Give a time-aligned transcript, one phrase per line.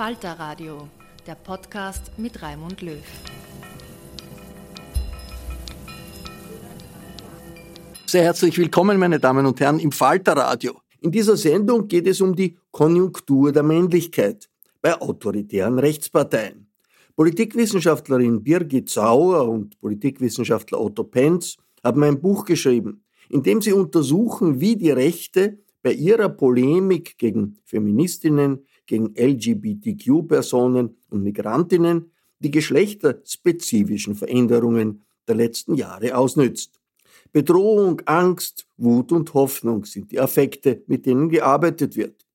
[0.00, 0.88] Falter Radio,
[1.26, 3.04] der Podcast mit Raimund Löw.
[8.06, 10.80] Sehr herzlich willkommen, meine Damen und Herren, im Falter Radio.
[11.02, 14.48] In dieser Sendung geht es um die Konjunktur der Männlichkeit
[14.80, 16.66] bei autoritären Rechtsparteien.
[17.14, 24.62] Politikwissenschaftlerin Birgit Sauer und Politikwissenschaftler Otto Penz haben ein Buch geschrieben, in dem sie untersuchen,
[24.62, 35.02] wie die Rechte bei ihrer Polemik gegen Feministinnen, gegen LGBTQ-Personen und Migrantinnen die geschlechterspezifischen Veränderungen
[35.28, 36.80] der letzten Jahre ausnützt.
[37.32, 42.26] Bedrohung, Angst, Wut und Hoffnung sind die Affekte, mit denen gearbeitet wird.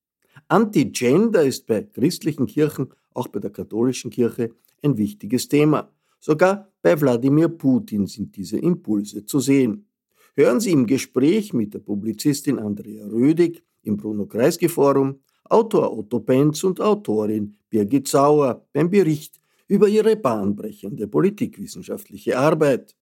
[0.48, 4.52] Anti-Gender ist bei christlichen Kirchen, auch bei der katholischen Kirche,
[4.82, 5.92] ein wichtiges Thema.
[6.22, 9.90] Sogar bei Wladimir Putin sind diese Impulse zu sehen.
[10.36, 16.20] Hören Sie im Gespräch mit der Publizistin Andrea Rödig im Bruno Kreisky Forum Autor Otto
[16.20, 22.96] Benz und Autorin Birgit Sauer beim Bericht über ihre bahnbrechende politikwissenschaftliche Arbeit.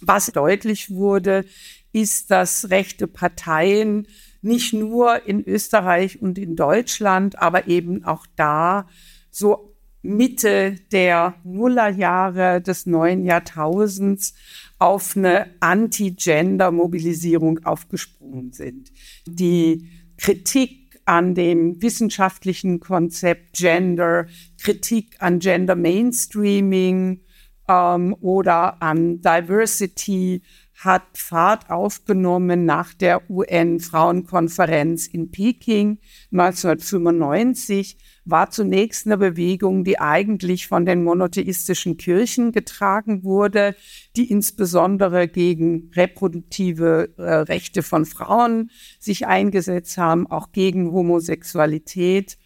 [0.00, 1.44] Was deutlich wurde,
[1.92, 4.06] ist, dass rechte Parteien
[4.42, 8.88] nicht nur in Österreich und in Deutschland, aber eben auch da
[9.30, 14.34] so Mitte der Nullerjahre des neuen Jahrtausends
[14.78, 18.92] auf eine Anti-Gender-Mobilisierung aufgesprungen sind.
[19.26, 20.79] Die Kritik
[21.10, 24.26] an dem wissenschaftlichen Konzept Gender,
[24.62, 27.24] Kritik an Gender Mainstreaming
[27.66, 30.42] ähm, oder an Diversity
[30.80, 35.98] hat Fahrt aufgenommen nach der UN-Frauenkonferenz in Peking
[36.32, 43.76] 1995 war zunächst eine Bewegung, die eigentlich von den monotheistischen Kirchen getragen wurde,
[44.16, 52.38] die insbesondere gegen reproduktive äh, Rechte von Frauen sich eingesetzt haben, auch gegen Homosexualität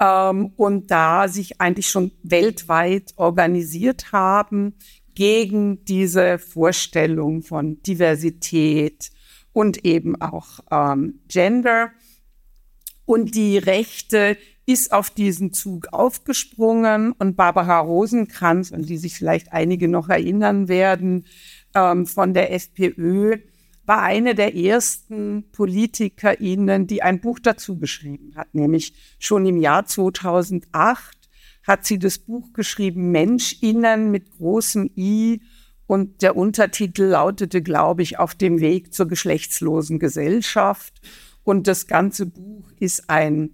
[0.00, 4.76] ähm, und da sich eigentlich schon weltweit organisiert haben
[5.16, 9.10] gegen diese Vorstellung von Diversität
[9.52, 11.90] und eben auch ähm, Gender.
[13.06, 14.36] Und die Rechte
[14.66, 20.68] ist auf diesen Zug aufgesprungen und Barbara Rosenkranz, an die sich vielleicht einige noch erinnern
[20.68, 21.26] werden,
[21.74, 23.38] ähm, von der FPÖ,
[23.86, 29.86] war eine der ersten PolitikerInnen, die ein Buch dazu geschrieben hat, nämlich schon im Jahr
[29.86, 31.15] 2008
[31.66, 35.42] hat sie das Buch geschrieben, MenschInnen mit großem I
[35.86, 41.00] und der Untertitel lautete, glaube ich, auf dem Weg zur geschlechtslosen Gesellschaft.
[41.44, 43.50] Und das ganze Buch ist ein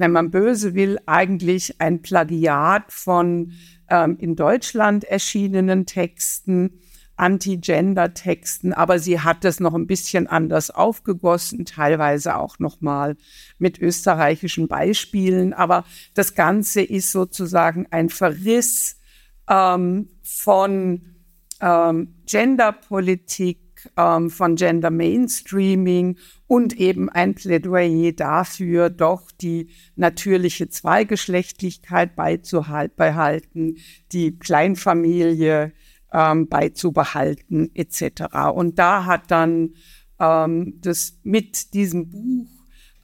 [0.00, 3.52] wenn man böse will, eigentlich ein Plagiat von
[3.90, 6.80] ähm, in Deutschland erschienenen Texten.
[7.20, 13.16] Anti-Gender-Texten, aber sie hat das noch ein bisschen anders aufgegossen, teilweise auch noch mal
[13.58, 15.52] mit österreichischen Beispielen.
[15.52, 15.84] Aber
[16.14, 18.98] das Ganze ist sozusagen ein Verriss
[19.48, 21.02] ähm, von
[21.60, 23.58] ähm, Genderpolitik,
[23.98, 33.76] ähm, von Gender Mainstreaming und eben ein Plädoyer dafür, doch die natürliche Zweigeschlechtlichkeit beizubehalten,
[34.12, 35.72] die Kleinfamilie
[36.12, 38.52] ähm, beizubehalten etc.
[38.54, 39.74] Und da hat dann
[40.18, 42.48] ähm, das mit diesem Buch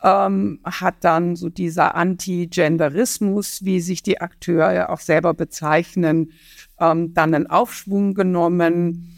[0.02, 6.32] ähm, hat dann so dieser Anti-Genderismus, wie sich die Akteure auch selber bezeichnen,
[6.78, 9.12] ähm, dann einen Aufschwung genommen.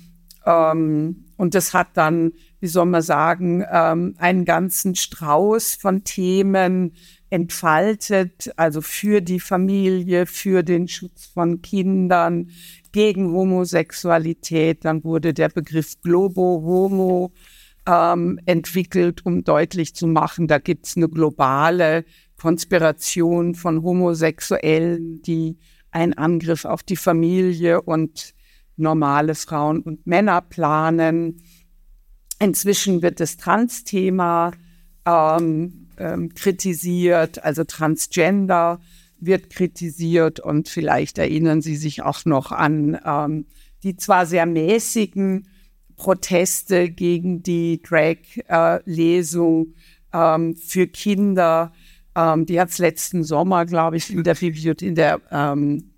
[0.47, 6.93] Ähm, und das hat dann, wie soll man sagen, ähm, einen ganzen Strauß von Themen
[7.31, 12.51] entfaltet, also für die Familie, für den Schutz von Kindern,
[12.93, 14.85] gegen Homosexualität.
[14.85, 17.33] Dann wurde der Begriff Globo Homo
[17.87, 22.05] ähm, entwickelt, um deutlich zu machen, da gibt es eine globale
[22.37, 25.59] Konspiration von Homosexuellen, die
[25.91, 28.35] einen Angriff auf die Familie und
[28.77, 31.43] normale Frauen und Männer planen.
[32.39, 34.53] Inzwischen wird das Trans-Thema
[35.05, 38.81] ähm, ähm, kritisiert, also Transgender
[39.21, 43.47] wird kritisiert und vielleicht erinnern Sie sich auch noch an ähm,
[43.83, 45.49] die zwar sehr mäßigen
[45.97, 49.75] Proteste gegen die Drag-Lesung
[50.13, 51.73] ähm, für Kinder.
[52.15, 55.91] Ähm, die hat es letzten Sommer, glaube ich, in der, Bibliothe in der ähm,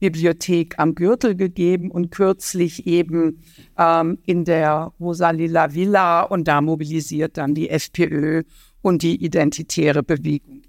[0.00, 3.42] Bibliothek am Gürtel gegeben und kürzlich eben
[3.78, 8.42] ähm, in der Rosalila Villa und da mobilisiert dann die FPÖ
[8.84, 10.62] und die identitäre Bewegung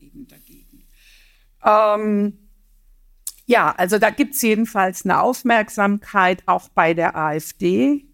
[1.66, 2.38] ähm,
[3.48, 8.06] ja, also da gibt's jedenfalls eine Aufmerksamkeit auch bei der AfD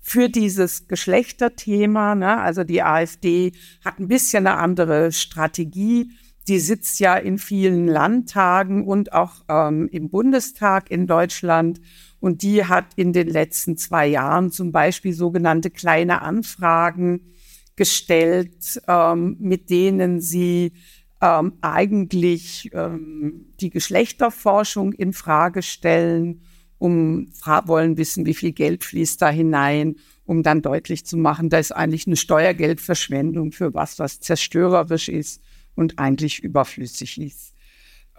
[0.00, 2.14] für dieses Geschlechterthema.
[2.14, 2.38] Ne?
[2.38, 3.52] Also die AfD
[3.84, 6.10] hat ein bisschen eine andere Strategie.
[6.48, 11.80] Die sitzt ja in vielen Landtagen und auch ähm, im Bundestag in Deutschland.
[12.20, 17.33] Und die hat in den letzten zwei Jahren zum Beispiel sogenannte kleine Anfragen
[17.76, 20.72] gestellt, ähm, mit denen sie
[21.20, 26.42] ähm, eigentlich ähm, die Geschlechterforschung in Frage stellen,
[26.78, 27.28] um
[27.64, 31.72] wollen wissen, wie viel Geld fließt da hinein, um dann deutlich zu machen, da ist
[31.72, 35.42] eigentlich eine Steuergeldverschwendung für was, was zerstörerisch ist
[35.74, 37.54] und eigentlich überflüssig ist.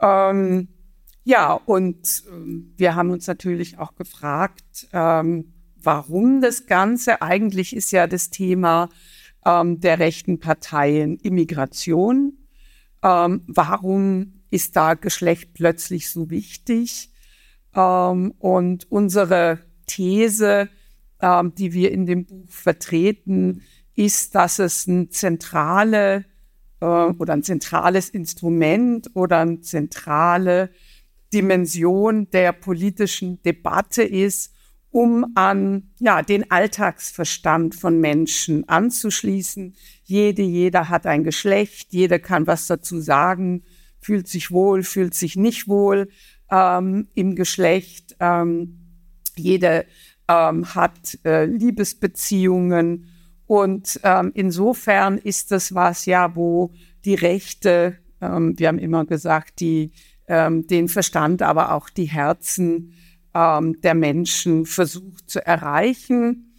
[0.02, 0.68] Ähm,
[1.24, 7.22] ja, und ähm, wir haben uns natürlich auch gefragt, ähm, warum das Ganze?
[7.22, 8.90] Eigentlich ist ja das Thema
[9.46, 12.38] ähm, der rechten Parteien Immigration
[13.06, 17.12] ähm, warum ist da Geschlecht plötzlich so wichtig?
[17.76, 20.70] Ähm, und unsere These,
[21.22, 23.62] ähm, die wir in dem Buch vertreten,
[23.96, 26.26] ist, dass es ein zentrale
[26.82, 30.72] äh, oder ein zentrales Instrument oder eine zentrale
[31.32, 34.55] Dimension der politischen Debatte ist,
[34.96, 39.76] um an ja, den Alltagsverstand von Menschen anzuschließen.
[40.06, 43.64] Jede, jeder hat ein Geschlecht, jeder kann was dazu sagen,
[44.00, 46.08] fühlt sich wohl, fühlt sich nicht wohl
[46.50, 48.16] ähm, im Geschlecht.
[48.22, 48.80] Ähm,
[49.36, 49.84] jeder
[50.30, 53.10] ähm, hat äh, Liebesbeziehungen
[53.48, 56.72] und ähm, insofern ist das was ja, wo
[57.04, 59.92] die Rechte, ähm, wir haben immer gesagt, die
[60.30, 62.94] ähm, den Verstand, aber auch die Herzen
[63.36, 66.56] ähm, der Menschen versucht zu erreichen.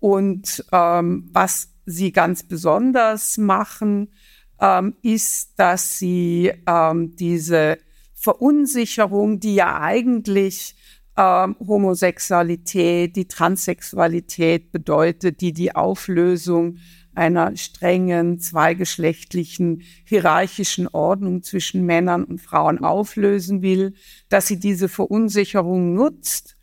[0.00, 4.10] Und ähm, was sie ganz besonders machen,
[4.60, 7.78] ähm, ist, dass sie ähm, diese
[8.14, 10.74] Verunsicherung, die ja eigentlich
[11.16, 16.78] ähm, Homosexualität, die Transsexualität bedeutet, die die Auflösung
[17.16, 23.94] einer strengen, zweigeschlechtlichen, hierarchischen Ordnung zwischen Männern und Frauen auflösen will,
[24.28, 26.56] dass sie diese Verunsicherung nutzt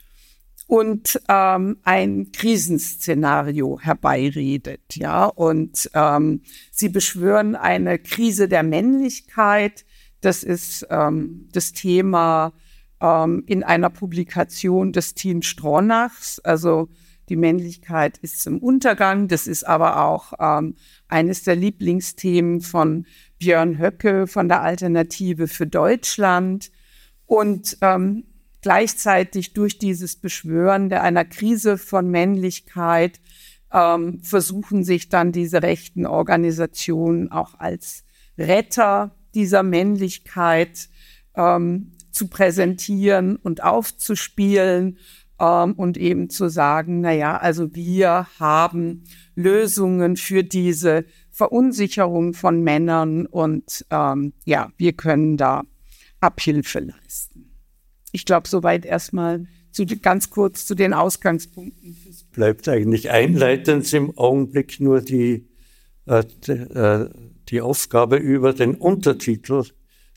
[0.71, 5.25] und ähm, ein Krisenszenario herbeiredet, ja.
[5.25, 9.83] Und ähm, sie beschwören eine Krise der Männlichkeit.
[10.21, 12.53] Das ist ähm, das Thema
[13.01, 16.87] ähm, in einer Publikation des Team Stronachs, also
[17.31, 19.29] die Männlichkeit ist im Untergang.
[19.29, 20.75] Das ist aber auch ähm,
[21.07, 23.05] eines der Lieblingsthemen von
[23.39, 26.73] Björn Höcke von der Alternative für Deutschland.
[27.25, 28.25] Und ähm,
[28.61, 33.21] gleichzeitig durch dieses Beschwören der einer Krise von Männlichkeit
[33.71, 38.03] ähm, versuchen sich dann diese rechten Organisationen auch als
[38.37, 40.89] Retter dieser Männlichkeit
[41.35, 44.97] ähm, zu präsentieren und aufzuspielen
[45.41, 49.03] ähm, und eben zu sagen, na ja, also wir haben
[49.35, 55.63] Lösungen für diese Verunsicherung von Männern und ähm, ja, wir können da
[56.19, 57.49] Abhilfe leisten.
[58.11, 61.97] Ich glaube, soweit erstmal zu, ganz kurz zu den Ausgangspunkten.
[62.33, 65.47] Bleibt eigentlich einleitend im Augenblick nur die,
[66.05, 67.09] äh, die, äh,
[67.49, 69.63] die Aufgabe über den Untertitel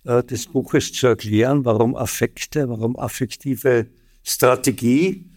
[0.04, 3.86] äh, des Buches zu erklären, warum Affekte, warum affektive
[4.24, 5.30] Strategie.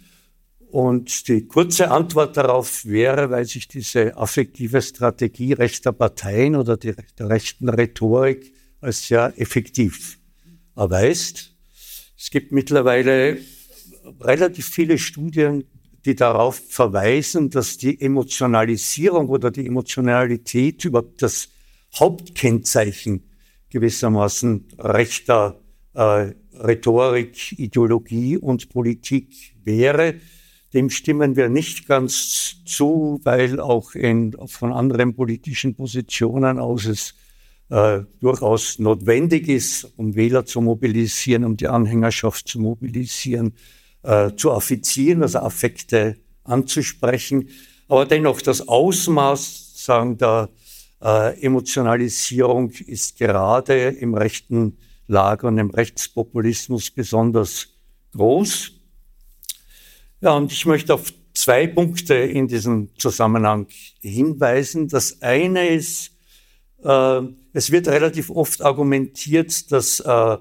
[0.69, 6.95] Und die kurze Antwort darauf wäre, weil sich diese affektive Strategie rechter Parteien oder der
[7.19, 10.19] rechten Rhetorik als sehr effektiv
[10.75, 11.55] erweist.
[12.17, 13.37] Es gibt mittlerweile
[14.19, 15.63] relativ viele Studien,
[16.05, 21.49] die darauf verweisen, dass die Emotionalisierung oder die Emotionalität überhaupt das
[21.95, 23.29] Hauptkennzeichen
[23.69, 25.59] gewissermaßen rechter
[25.93, 30.15] äh, Rhetorik, Ideologie und Politik wäre.
[30.73, 37.15] Dem stimmen wir nicht ganz zu, weil auch in, von anderen politischen Positionen aus es
[37.69, 43.53] äh, durchaus notwendig ist, um Wähler zu mobilisieren, um die Anhängerschaft zu mobilisieren,
[44.03, 47.49] äh, zu affizieren, also Affekte anzusprechen.
[47.87, 50.49] Aber dennoch das Ausmaß sagen, der
[51.01, 57.69] äh, Emotionalisierung ist gerade im rechten Lager und im Rechtspopulismus besonders
[58.13, 58.71] groß.
[60.21, 63.67] Ja, und ich möchte auf zwei Punkte in diesem Zusammenhang
[64.01, 64.87] hinweisen.
[64.87, 66.11] Das eine ist,
[66.83, 67.21] äh,
[67.53, 70.37] es wird relativ oft argumentiert, dass äh,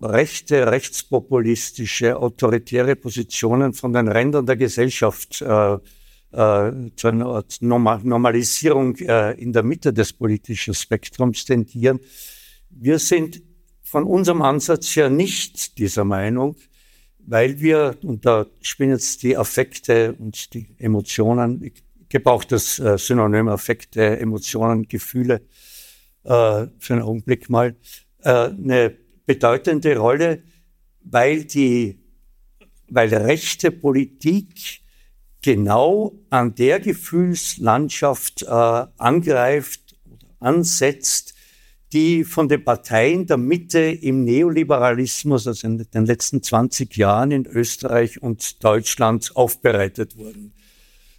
[0.00, 8.96] rechte, rechtspopulistische, autoritäre Positionen von den Rändern der Gesellschaft äh, äh, zu einer Art Normalisierung
[8.96, 12.00] äh, in der Mitte des politischen Spektrums tendieren.
[12.70, 13.42] Wir sind
[13.88, 16.56] von unserem Ansatz her nicht dieser Meinung,
[17.20, 22.98] weil wir, und da spielen jetzt die Affekte und die Emotionen, ich gebrauche das äh,
[22.98, 25.40] Synonym Affekte, Emotionen, Gefühle
[26.24, 27.76] äh, für einen Augenblick mal,
[28.24, 30.42] äh, eine bedeutende Rolle,
[31.00, 31.98] weil die,
[32.88, 34.82] weil rechte Politik
[35.40, 39.96] genau an der Gefühlslandschaft angreift
[40.40, 41.34] ansetzt,
[41.92, 47.46] die von den Parteien der Mitte im Neoliberalismus, also in den letzten 20 Jahren in
[47.46, 50.52] Österreich und Deutschland aufbereitet wurden.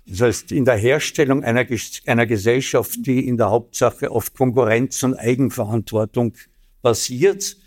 [0.06, 1.66] Das heißt, in der Herstellung einer,
[2.06, 6.34] einer Gesellschaft, die in der Hauptsache auf Konkurrenz und Eigenverantwortung
[6.82, 7.58] basiert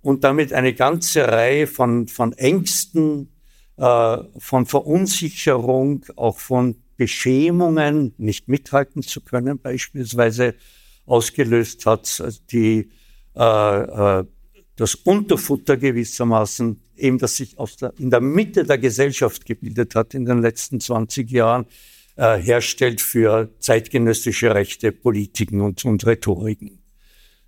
[0.00, 3.32] und damit eine ganze Reihe von, von Ängsten,
[3.76, 10.54] äh, von Verunsicherung, auch von Beschämungen, nicht mithalten zu können, beispielsweise
[11.08, 12.90] ausgelöst hat, die
[13.34, 13.40] äh,
[14.20, 14.24] äh,
[14.76, 20.14] das Unterfutter gewissermaßen, eben das sich aus der, in der Mitte der Gesellschaft gebildet hat
[20.14, 21.66] in den letzten 20 Jahren,
[22.16, 26.78] äh, herstellt für zeitgenössische rechte Politiken und, und Rhetoriken.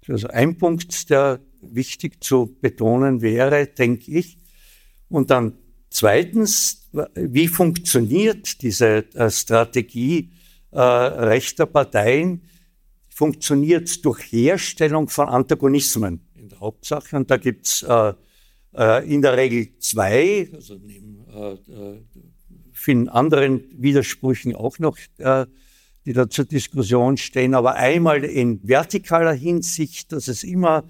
[0.08, 4.38] Also ein Punkt, der wichtig zu betonen wäre, denke ich.
[5.08, 5.56] Und dann
[5.90, 10.30] Zweitens, wie funktioniert diese äh, Strategie
[10.70, 12.42] äh, rechter Parteien?
[13.20, 17.14] Funktioniert durch Herstellung von Antagonismen in der Hauptsache.
[17.16, 18.14] Und da gibt's äh,
[18.74, 22.00] äh, in der Regel zwei, also neben äh, äh,
[22.72, 25.44] vielen anderen Widersprüchen auch noch, äh,
[26.06, 27.52] die da zur Diskussion stehen.
[27.52, 30.84] Aber einmal in vertikaler Hinsicht, dass es immer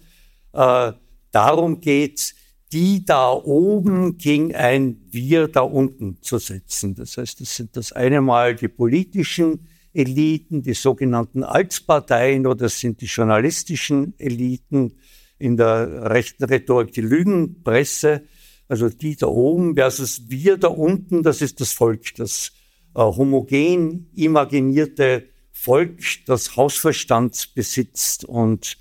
[0.52, 0.92] äh,
[1.32, 2.36] darum geht,
[2.70, 6.94] die da oben gegen ein Wir da unten zu setzen.
[6.94, 12.78] Das heißt, das sind das eine Mal die politischen Eliten, die sogenannten Altparteien oder das
[12.78, 14.92] sind die journalistischen Eliten
[15.38, 18.22] in der rechten Rhetorik, die Lügenpresse,
[18.68, 22.52] also die da oben versus wir da unten, das ist das Volk, das
[22.94, 28.78] äh, homogen imaginierte Volk, das Hausverstand besitzt und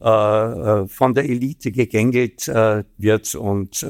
[0.00, 3.84] äh, äh, von der Elite gegängelt äh, wird und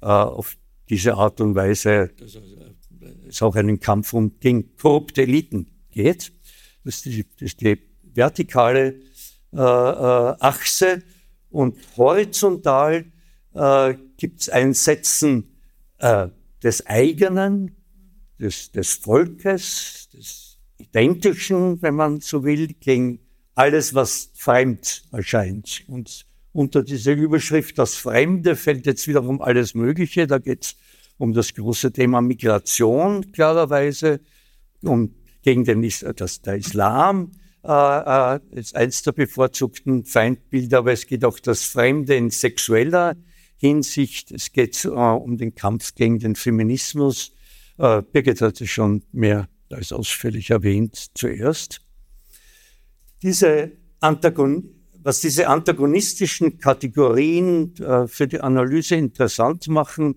[0.00, 0.56] auf
[0.88, 2.12] diese Art und Weise
[3.28, 6.32] es auch einen Kampf um gegen korrupte Eliten geht.
[6.84, 7.76] Das ist die, das ist die
[8.14, 9.00] vertikale
[9.52, 11.02] äh, Achse
[11.50, 13.04] und horizontal
[13.54, 15.58] äh, gibt es ein Setzen
[15.98, 16.28] äh,
[16.62, 17.76] des eigenen,
[18.38, 23.18] des, des Volkes, des Identischen, wenn man so will, gegen
[23.56, 25.82] alles, was fremd erscheint.
[25.88, 30.28] Und unter dieser Überschrift das Fremde fällt jetzt wiederum alles Mögliche.
[30.28, 30.76] Da geht es
[31.16, 34.20] um das große Thema Migration, klarerweise,
[34.82, 35.17] um
[35.48, 37.32] gegen den das, der Islam
[37.64, 37.70] äh,
[38.36, 43.16] äh, ist eins der bevorzugten Feindbilder, aber es geht auch das Fremde in sexueller
[43.56, 44.30] Hinsicht.
[44.30, 47.32] Es geht äh, um den Kampf gegen den Feminismus.
[47.78, 51.80] Äh, Birgit hat es schon mehr als ausführlich erwähnt zuerst.
[53.22, 60.16] Diese Antagon was diese antagonistischen Kategorien äh, für die Analyse interessant machen,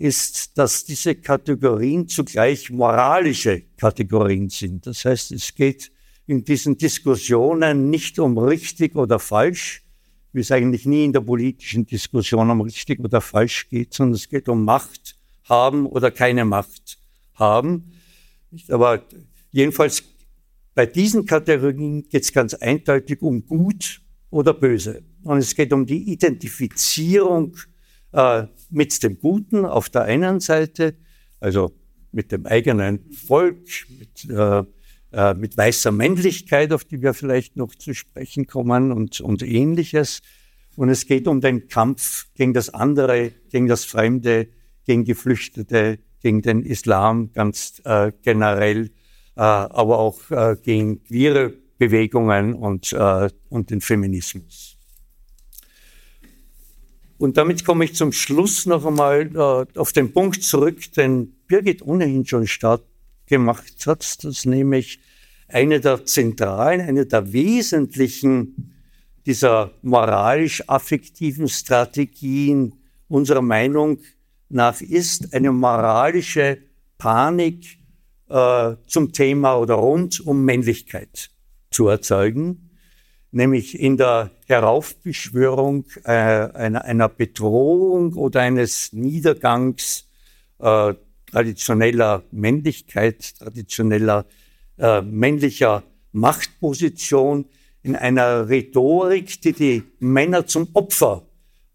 [0.00, 4.86] ist, dass diese Kategorien zugleich moralische Kategorien sind.
[4.86, 5.92] Das heißt, es geht
[6.26, 9.84] in diesen Diskussionen nicht um richtig oder falsch,
[10.32, 14.28] wie es eigentlich nie in der politischen Diskussion um richtig oder falsch geht, sondern es
[14.28, 16.98] geht um Macht haben oder keine Macht
[17.34, 17.92] haben.
[18.68, 19.04] Aber
[19.50, 20.02] jedenfalls
[20.74, 25.02] bei diesen Kategorien geht es ganz eindeutig um Gut oder Böse.
[25.24, 27.54] Und es geht um die Identifizierung
[28.12, 30.96] äh, mit dem Guten auf der einen Seite,
[31.40, 31.72] also
[32.12, 33.66] mit dem eigenen Volk,
[33.98, 34.64] mit, äh,
[35.12, 40.20] äh, mit weißer Männlichkeit, auf die wir vielleicht noch zu sprechen kommen und, und ähnliches.
[40.76, 44.48] Und es geht um den Kampf gegen das andere, gegen das Fremde,
[44.86, 48.86] gegen Geflüchtete, gegen den Islam ganz äh, generell,
[49.36, 54.69] äh, aber auch äh, gegen queere Bewegungen und, äh, und den Feminismus.
[57.20, 61.82] Und damit komme ich zum Schluss noch einmal äh, auf den Punkt zurück, den Birgit
[61.82, 62.80] ohnehin schon stark
[63.26, 65.00] gemacht hat, dass nämlich
[65.46, 68.72] eine der zentralen, eine der wesentlichen
[69.26, 72.72] dieser moralisch-affektiven Strategien
[73.06, 73.98] unserer Meinung
[74.48, 76.56] nach ist eine moralische
[76.96, 77.80] Panik
[78.30, 81.28] äh, zum Thema oder rund um Männlichkeit
[81.70, 82.69] zu erzeugen,
[83.32, 90.08] nämlich in der Heraufbeschwörung äh, einer, einer, Bedrohung oder eines Niedergangs
[90.58, 90.94] äh,
[91.30, 94.26] traditioneller Männlichkeit, traditioneller
[94.78, 97.46] äh, männlicher Machtposition,
[97.82, 101.26] in einer Rhetorik, die die Männer zum Opfer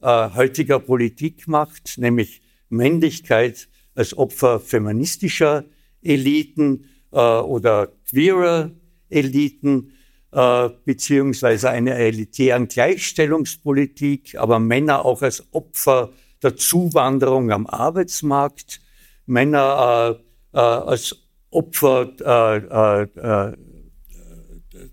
[0.01, 5.65] äh, heutiger Politik macht, nämlich Männlichkeit als Opfer feministischer
[6.03, 8.71] Eliten äh, oder queerer
[9.09, 9.93] Eliten
[10.35, 16.11] äh, beziehungsweise einer elitären Gleichstellungspolitik, aber Männer auch als Opfer
[16.43, 18.81] der Zuwanderung am Arbeitsmarkt,
[19.25, 20.19] Männer
[20.53, 21.15] äh, äh, als
[21.51, 23.57] Opfer äh, äh,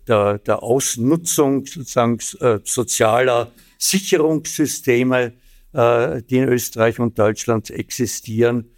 [0.07, 2.19] der, der, Ausnutzung sozusagen
[2.65, 5.33] sozialer Sicherungssysteme,
[5.75, 8.71] die in Österreich und Deutschland existieren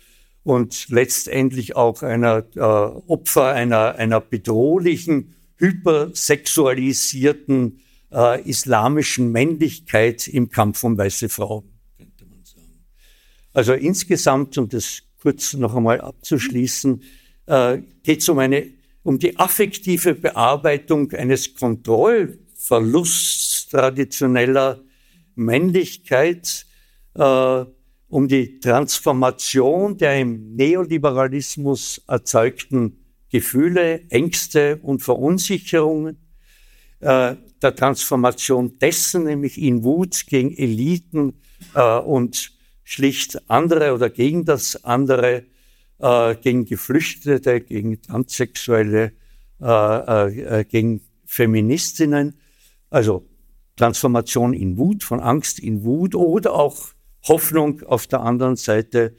[0.45, 7.81] und letztendlich auch einer äh, Opfer einer, einer bedrohlichen, hypersexualisierten
[8.13, 11.65] äh, islamischen Männlichkeit im Kampf um weiße Frauen,
[11.97, 12.85] könnte man sagen.
[13.53, 17.03] Also insgesamt, um das kurz noch einmal abzuschließen,
[17.47, 18.39] äh, geht es um
[19.03, 24.81] um die affektive Bearbeitung eines Kontrollverlusts traditioneller
[25.35, 26.67] Männlichkeit,
[27.15, 27.65] äh,
[28.09, 33.04] um die Transformation der im Neoliberalismus erzeugten
[33.35, 36.19] Gefühle, Ängste und Verunsicherungen,
[37.01, 41.41] äh, der Transformation dessen, nämlich in Wut gegen Eliten
[41.75, 42.53] äh, und
[42.85, 45.47] schlicht andere oder gegen das andere,
[45.99, 49.11] äh, gegen Geflüchtete, gegen Transsexuelle,
[49.61, 52.39] äh, äh, äh, gegen Feministinnen.
[52.89, 53.27] Also
[53.75, 56.77] Transformation in Wut, von Angst in Wut oder auch
[57.27, 59.17] Hoffnung auf der anderen Seite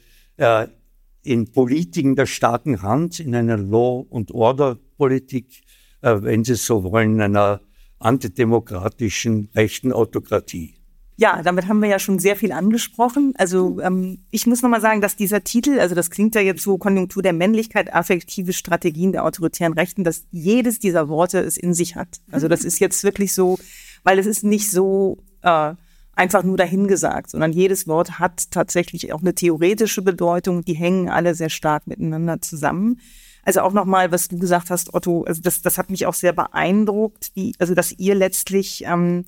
[1.26, 5.62] in Politiken der starken Hand, in einer Law- und Order-Politik,
[6.02, 7.62] äh, wenn Sie so wollen, in einer
[8.00, 10.76] antidemokratischen rechten Autokratie.
[11.18, 13.34] Ja, damit haben wir ja schon sehr viel angesprochen.
[13.38, 16.78] Also ähm, ich muss nochmal sagen, dass dieser Titel, also das klingt ja jetzt so
[16.78, 21.96] Konjunktur der Männlichkeit, affektive Strategien der autoritären Rechten, dass jedes dieser Worte es in sich
[21.96, 22.20] hat.
[22.32, 23.58] Also das ist jetzt wirklich so,
[24.04, 25.74] weil es ist nicht so äh,
[26.16, 30.64] einfach nur dahingesagt, sondern jedes Wort hat tatsächlich auch eine theoretische Bedeutung.
[30.64, 33.00] Die hängen alle sehr stark miteinander zusammen.
[33.44, 36.34] Also auch nochmal, was du gesagt hast, Otto, also das, das hat mich auch sehr
[36.34, 39.26] beeindruckt, wie, also dass ihr letztlich ähm,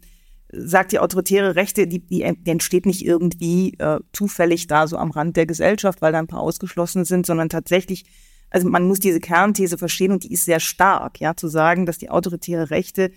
[0.51, 5.35] sagt, die autoritäre Rechte, die, die, entsteht nicht irgendwie äh, zufällig da so am Rand
[5.35, 8.05] der Gesellschaft, weil da ein paar ausgeschlossen sind, sondern tatsächlich,
[8.49, 11.97] also man muss diese Kernthese verstehen und die ist sehr stark, ja, zu sagen, dass
[11.97, 13.11] die autoritäre Rechte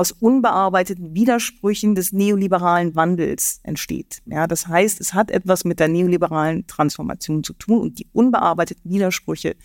[0.00, 4.22] aus unbearbeiteten Widersprüchen des neoliberalen Wandels entsteht.
[4.24, 8.90] Ja, das heißt, es hat etwas mit der neoliberalen Transformation zu tun und die unbearbeiteten
[8.90, 9.56] Widersprüche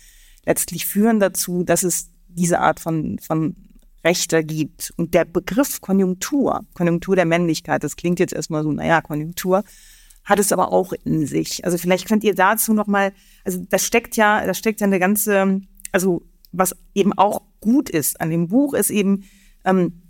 [0.44, 3.56] letztlich führen dazu, dass es diese Art von, von
[4.04, 4.92] Rechter gibt.
[4.98, 9.64] Und der Begriff Konjunktur, Konjunktur der Männlichkeit, das klingt jetzt erstmal so, naja, Konjunktur,
[10.22, 11.64] hat es aber auch in sich.
[11.64, 15.62] Also vielleicht könnt ihr dazu nochmal, also das steckt ja, da steckt ja eine ganze,
[15.92, 19.24] also was eben auch gut ist an dem Buch, ist eben,
[19.64, 20.02] ähm,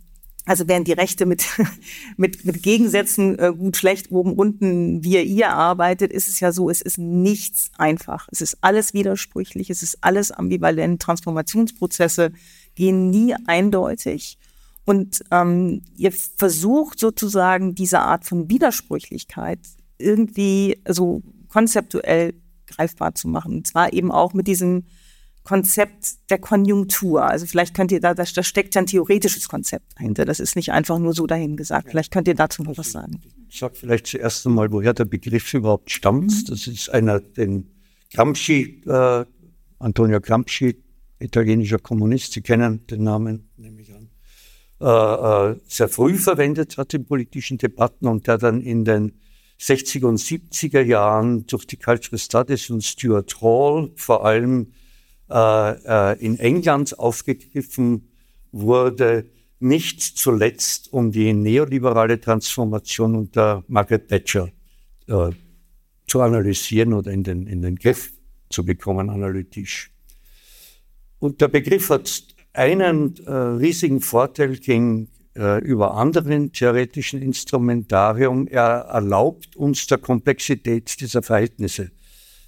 [0.46, 1.44] Also während die Rechte mit,
[2.16, 6.70] mit, mit Gegensätzen äh, gut, schlecht, oben, unten, wir, ihr arbeitet, ist es ja so,
[6.70, 8.28] es ist nichts einfach.
[8.30, 11.02] Es ist alles widersprüchlich, es ist alles ambivalent.
[11.02, 12.32] Transformationsprozesse
[12.76, 14.38] gehen nie eindeutig.
[14.84, 19.58] Und ähm, ihr versucht sozusagen diese Art von Widersprüchlichkeit
[19.98, 22.34] irgendwie so konzeptuell
[22.68, 23.56] greifbar zu machen.
[23.56, 24.84] Und zwar eben auch mit diesem
[25.46, 27.24] Konzept der Konjunktur.
[27.24, 30.24] Also vielleicht könnt ihr da, da, da steckt ja ein theoretisches Konzept dahinter.
[30.24, 31.90] Das ist nicht einfach nur so dahin gesagt.
[31.90, 33.22] Vielleicht könnt ihr dazu noch was sagen.
[33.48, 36.32] Ich sage vielleicht zuerst einmal, woher der Begriff überhaupt stammt.
[36.32, 36.44] Mhm.
[36.48, 37.70] Das ist einer, den
[38.12, 39.24] Gramsci, äh,
[39.78, 40.82] Antonio Gramsci,
[41.20, 44.08] italienischer Kommunist, Sie kennen den Namen, nehme ich an,
[44.80, 49.12] äh, äh, sehr früh verwendet hat in politischen Debatten und der dann in den
[49.60, 54.72] 60er und 70er Jahren durch die Cultural Studies und Stuart Hall vor allem
[55.28, 58.08] in England aufgegriffen
[58.52, 59.26] wurde,
[59.58, 64.50] nicht zuletzt um die neoliberale Transformation unter Margaret Thatcher
[65.08, 65.30] äh,
[66.06, 68.12] zu analysieren oder in den, in den Griff
[68.50, 69.90] zu bekommen, analytisch.
[71.18, 78.46] Und der Begriff hat einen äh, riesigen Vorteil gegenüber äh, anderen theoretischen Instrumentarium.
[78.46, 82.05] Er erlaubt uns der Komplexität dieser Verhältnisse äh, äh,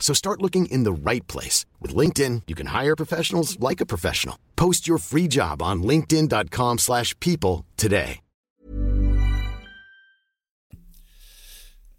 [0.00, 1.66] So start looking in the right place.
[1.82, 4.36] With LinkedIn, you can hire professionals like a professional.
[4.56, 8.20] Post your free job on linkedin.com slash people today.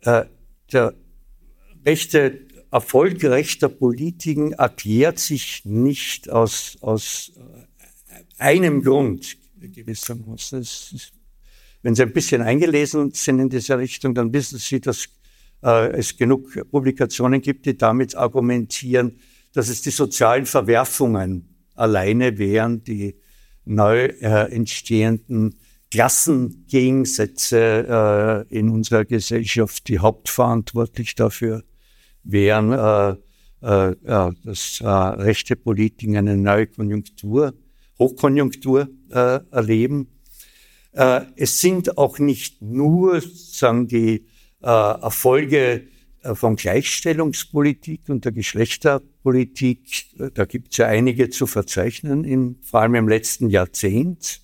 [0.02, 0.26] Äh,
[0.72, 0.94] der
[1.84, 10.66] echte Erfolg rechter Politiken erklärt sich nicht aus, aus äh, einem Grund gewissermaßen.
[11.82, 15.08] Wenn Sie ein bisschen eingelesen sind in diese Richtung, dann wissen Sie, dass
[15.62, 19.20] es genug Publikationen gibt, die damit argumentieren,
[19.54, 23.16] dass es die sozialen Verwerfungen alleine wären, die
[23.66, 25.56] neu äh, entstehenden
[25.92, 31.64] Klassengegensätze äh, in unserer Gesellschaft, die hauptverantwortlich dafür
[32.24, 33.16] wären, äh,
[33.62, 33.96] äh,
[34.44, 37.54] dass äh, rechte Politiken eine neue Konjunktur,
[37.98, 40.10] Hochkonjunktur äh, erleben.
[40.92, 44.22] Äh, es sind auch nicht nur sagen die äh,
[44.68, 45.88] Erfolge
[46.22, 50.06] äh, von Gleichstellungspolitik und der Geschlechterpolitik.
[50.34, 54.42] Da gibt es ja einige zu verzeichnen, in, vor allem im letzten Jahrzehnt,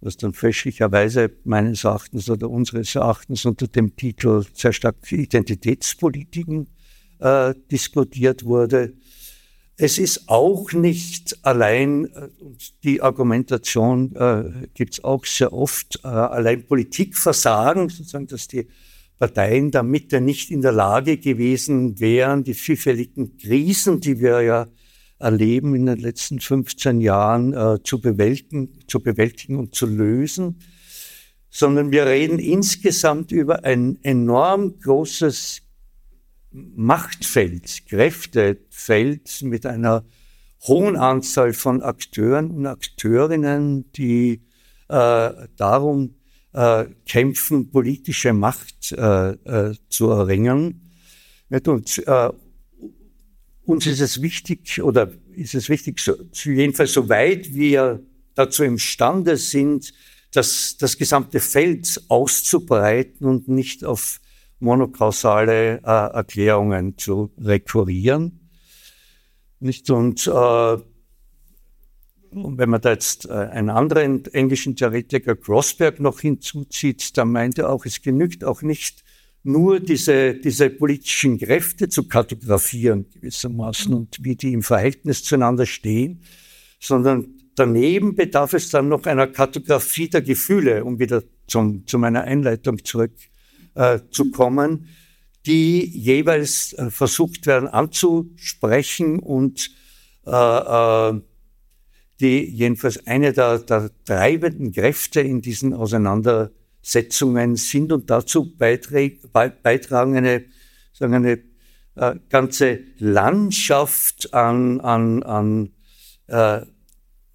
[0.00, 6.68] was dann fälschlicherweise meines Erachtens oder unseres Erachtens unter dem Titel sehr stark Identitätspolitiken
[7.18, 8.94] äh, diskutiert wurde.
[9.76, 12.28] Es ist auch nicht allein, äh,
[12.84, 18.68] die Argumentation äh, gibt es auch sehr oft, äh, allein Politikversagen, sozusagen, dass die
[19.22, 24.66] Parteien der Mitte nicht in der Lage gewesen wären, die vielfältigen Krisen, die wir ja
[25.20, 30.58] erleben in den letzten 15 Jahren, äh, zu, bewältigen, zu bewältigen und zu lösen,
[31.50, 35.62] sondern wir reden insgesamt über ein enorm großes
[36.50, 40.04] Machtfeld, Kräftefeld mit einer
[40.66, 44.42] hohen Anzahl von Akteuren und Akteurinnen, die
[44.88, 46.16] äh, darum
[46.52, 50.90] äh, kämpfen, politische Macht äh, äh zu erringen.
[51.48, 52.30] Und äh,
[53.64, 58.02] uns ist es wichtig, oder ist es wichtig, so, jedenfalls soweit wir
[58.34, 59.92] dazu imstande sind,
[60.32, 64.20] das, das gesamte Feld auszubreiten und nicht auf
[64.60, 68.48] monokausale äh, Erklärungen zu rekurrieren.
[69.60, 69.90] Nicht?
[69.90, 70.76] Und, äh,
[72.32, 77.58] und wenn man da jetzt äh, einen anderen englischen Theoretiker, Grossberg, noch hinzuzieht, dann meint
[77.58, 79.04] er auch, es genügt auch nicht
[79.44, 86.22] nur diese, diese politischen Kräfte zu kartografieren gewissermaßen und wie die im Verhältnis zueinander stehen,
[86.80, 92.22] sondern daneben bedarf es dann noch einer Kartografie der Gefühle, um wieder zum, zu meiner
[92.22, 93.12] Einleitung zurück
[93.74, 93.98] äh,
[94.32, 94.88] kommen,
[95.44, 99.70] die jeweils äh, versucht werden anzusprechen und
[100.24, 101.20] äh, äh,
[102.22, 110.44] die jedenfalls eine der, der treibenden Kräfte in diesen Auseinandersetzungen sind und dazu beitragen eine,
[110.92, 111.40] sagen eine
[111.96, 115.72] äh, ganze Landschaft an, an, an
[116.28, 116.60] äh,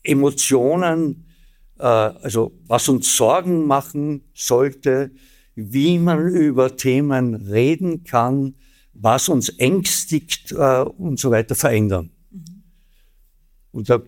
[0.04, 1.28] Emotionen,
[1.80, 5.12] äh, also was uns Sorgen machen sollte,
[5.54, 8.56] wie man über Themen reden kann,
[8.93, 12.12] was uns ängstigt äh, und so weiter verändern.
[13.71, 14.02] Und da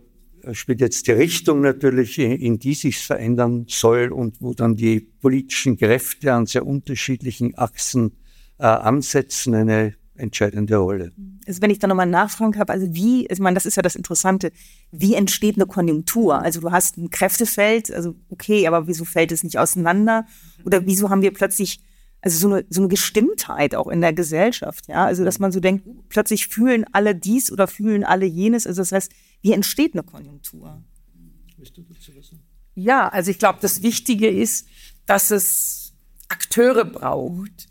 [0.54, 5.78] spielt jetzt die Richtung natürlich, in die sich verändern soll und wo dann die politischen
[5.78, 8.14] Kräfte an sehr unterschiedlichen Achsen
[8.58, 11.14] äh, ansetzen, eine entscheidende Rolle.
[11.48, 13.96] Also wenn ich da nochmal nachfragen habe, also wie, ich meine, das ist ja das
[13.96, 14.52] Interessante,
[14.92, 16.42] wie entsteht eine Konjunktur?
[16.42, 20.26] Also du hast ein Kräftefeld, also okay, aber wieso fällt es nicht auseinander?
[20.66, 21.82] Oder wieso haben wir plötzlich
[22.22, 25.06] also so eine, so eine Gestimmtheit auch in der Gesellschaft, ja.
[25.06, 28.68] Also, dass man so denkt, plötzlich fühlen alle dies oder fühlen alle jenes.
[28.68, 30.84] Also, das heißt, wie entsteht eine Konjunktur?
[32.76, 34.68] Ja, also ich glaube, das Wichtige ist,
[35.06, 35.94] dass es
[36.30, 37.68] Akteure braucht,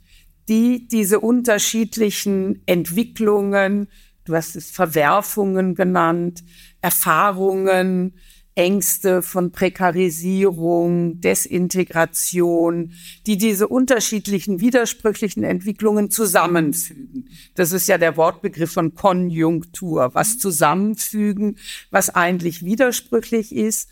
[0.49, 3.89] die diese unterschiedlichen Entwicklungen,
[4.25, 6.43] du hast es Verwerfungen genannt,
[6.81, 8.15] Erfahrungen,
[8.59, 12.93] Ängste von Prekarisierung, Desintegration,
[13.25, 17.29] die diese unterschiedlichen widersprüchlichen Entwicklungen zusammenfügen.
[17.55, 21.57] Das ist ja der Wortbegriff von Konjunktur, was zusammenfügen,
[21.93, 23.91] was eigentlich widersprüchlich ist,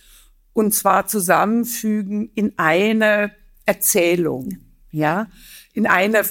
[0.53, 3.31] und zwar zusammenfügen in eine
[3.67, 4.59] Erzählung,
[4.91, 5.31] ja,
[5.75, 6.23] in eine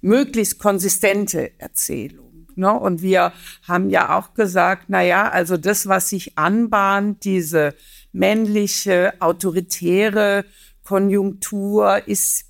[0.00, 2.31] möglichst konsistente Erzählung.
[2.56, 2.72] Ne?
[2.72, 3.32] Und wir
[3.66, 7.74] haben ja auch gesagt, na ja, also das, was sich anbahnt, diese
[8.12, 10.44] männliche, autoritäre
[10.84, 12.46] Konjunktur ist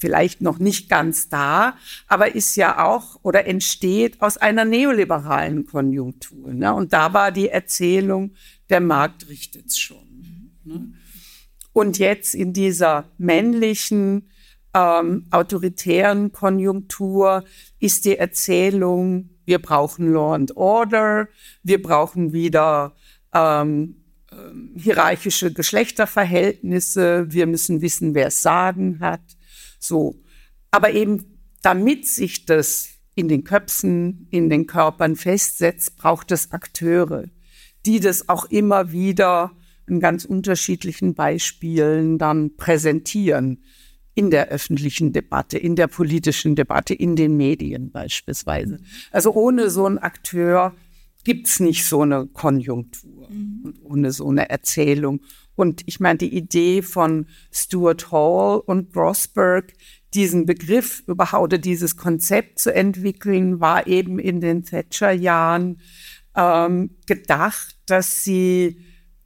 [0.00, 1.76] vielleicht noch nicht ganz da,
[2.08, 6.52] aber ist ja auch oder entsteht aus einer neoliberalen Konjunktur.
[6.52, 6.74] Ne?
[6.74, 8.32] Und da war die Erzählung,
[8.70, 10.52] der Markt richtet's schon.
[10.64, 10.94] Ne?
[11.72, 14.30] Und jetzt in dieser männlichen,
[14.74, 17.44] ähm, autoritären Konjunktur
[17.78, 21.28] ist die Erzählung, wir brauchen Law and Order,
[21.62, 22.94] wir brauchen wieder
[23.34, 23.96] ähm,
[24.30, 29.22] ähm, hierarchische Geschlechterverhältnisse, wir müssen wissen, wer es sagen hat.
[29.78, 30.16] So.
[30.70, 37.24] Aber eben, damit sich das in den Köpfen, in den Körpern festsetzt, braucht es Akteure,
[37.86, 39.50] die das auch immer wieder
[39.88, 43.64] in ganz unterschiedlichen Beispielen dann präsentieren
[44.14, 48.78] in der öffentlichen Debatte, in der politischen Debatte, in den Medien beispielsweise.
[49.12, 50.74] Also ohne so einen Akteur
[51.24, 53.60] gibt's nicht so eine Konjunktur mhm.
[53.62, 55.20] und ohne so eine Erzählung.
[55.54, 59.72] Und ich meine, die Idee von Stuart Hall und Grossberg,
[60.14, 65.80] diesen Begriff überhaupt oder dieses Konzept zu entwickeln, war eben in den Thatcher-Jahren
[66.34, 68.80] ähm, gedacht, dass sie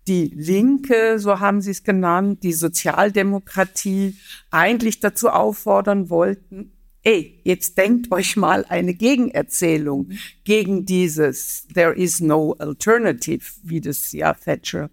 [0.06, 4.16] die Linke, so haben sie es genannt, die Sozialdemokratie
[4.50, 10.10] eigentlich dazu auffordern wollten, ey, jetzt denkt euch mal eine Gegenerzählung
[10.44, 14.90] gegen dieses There is no alternative, wie das ja Thatcher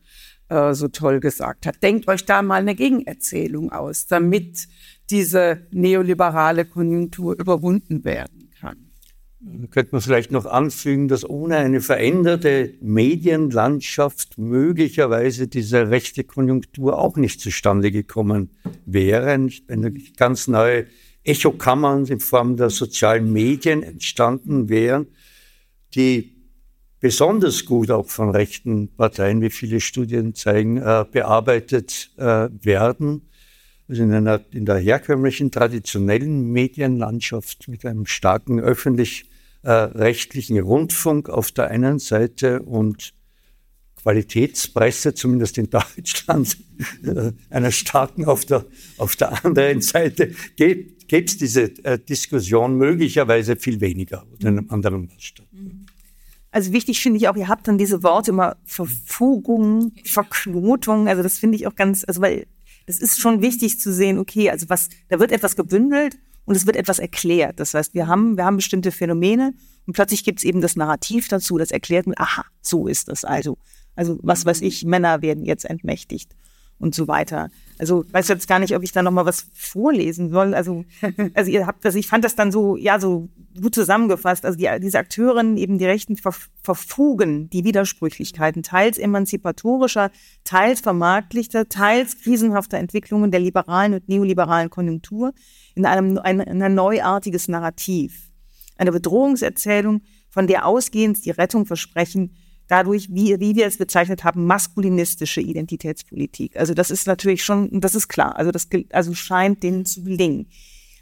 [0.49, 1.81] äh, so toll gesagt hat.
[1.81, 4.67] Denkt euch da mal eine Gegenerzählung aus, damit
[5.09, 8.50] diese neoliberale Konjunktur überwunden werden.
[9.71, 17.17] Könnte man vielleicht noch anfügen, dass ohne eine veränderte Medienlandschaft möglicherweise diese rechte Konjunktur auch
[17.17, 18.51] nicht zustande gekommen
[18.85, 19.49] wäre.
[19.67, 20.85] Wenn ganz neue
[21.23, 25.07] Echokammern in Form der sozialen Medien entstanden wären,
[25.95, 26.35] die
[26.99, 33.27] besonders gut auch von rechten Parteien, wie viele Studien zeigen, äh, bearbeitet äh, werden.
[33.89, 39.30] Also in, einer, in der herkömmlichen, traditionellen Medienlandschaft mit einem starken öffentlich
[39.63, 43.13] äh, rechtlichen Rundfunk auf der einen Seite und
[44.01, 46.57] Qualitätspresse, zumindest in Deutschland,
[47.03, 48.65] äh, einer starken auf der,
[48.97, 54.69] auf der anderen Seite, gäbe es diese äh, Diskussion möglicherweise viel weniger oder in einem
[54.69, 55.45] anderen Maßstab.
[56.53, 61.39] Also wichtig finde ich auch, ihr habt dann diese Worte immer Verfugung, Verknotung, also das
[61.39, 62.47] finde ich auch ganz, also weil
[62.87, 66.65] das ist schon wichtig zu sehen, okay, also was, da wird etwas gebündelt und es
[66.65, 67.59] wird etwas erklärt.
[67.59, 69.53] Das heißt, wir haben, wir haben bestimmte Phänomene
[69.85, 73.57] und plötzlich gibt es eben das Narrativ dazu, das erklärt aha, so ist das also.
[73.95, 76.35] Also was weiß ich, Männer werden jetzt entmächtigt
[76.81, 77.49] und so weiter.
[77.77, 80.53] Also weiß jetzt gar nicht, ob ich da noch mal was vorlesen soll.
[80.53, 80.83] Also,
[81.33, 84.45] also ihr habt das, ich fand das dann so, ja, so gut zusammengefasst.
[84.45, 90.09] Also die, diese Akteurinnen, eben die Rechten ver, verfugen die Widersprüchlichkeiten teils emanzipatorischer,
[90.43, 95.33] teils vermarktlichter, teils krisenhafter Entwicklungen der liberalen und neoliberalen Konjunktur
[95.75, 98.31] in einem ein, ein neuartiges Narrativ.
[98.77, 102.35] Eine Bedrohungserzählung, von der ausgehend die Rettung versprechen,
[102.67, 106.55] dadurch, wie, wie wir es bezeichnet haben, maskulinistische Identitätspolitik.
[106.55, 110.47] Also das ist natürlich schon, das ist klar, also das also scheint denen zu gelingen.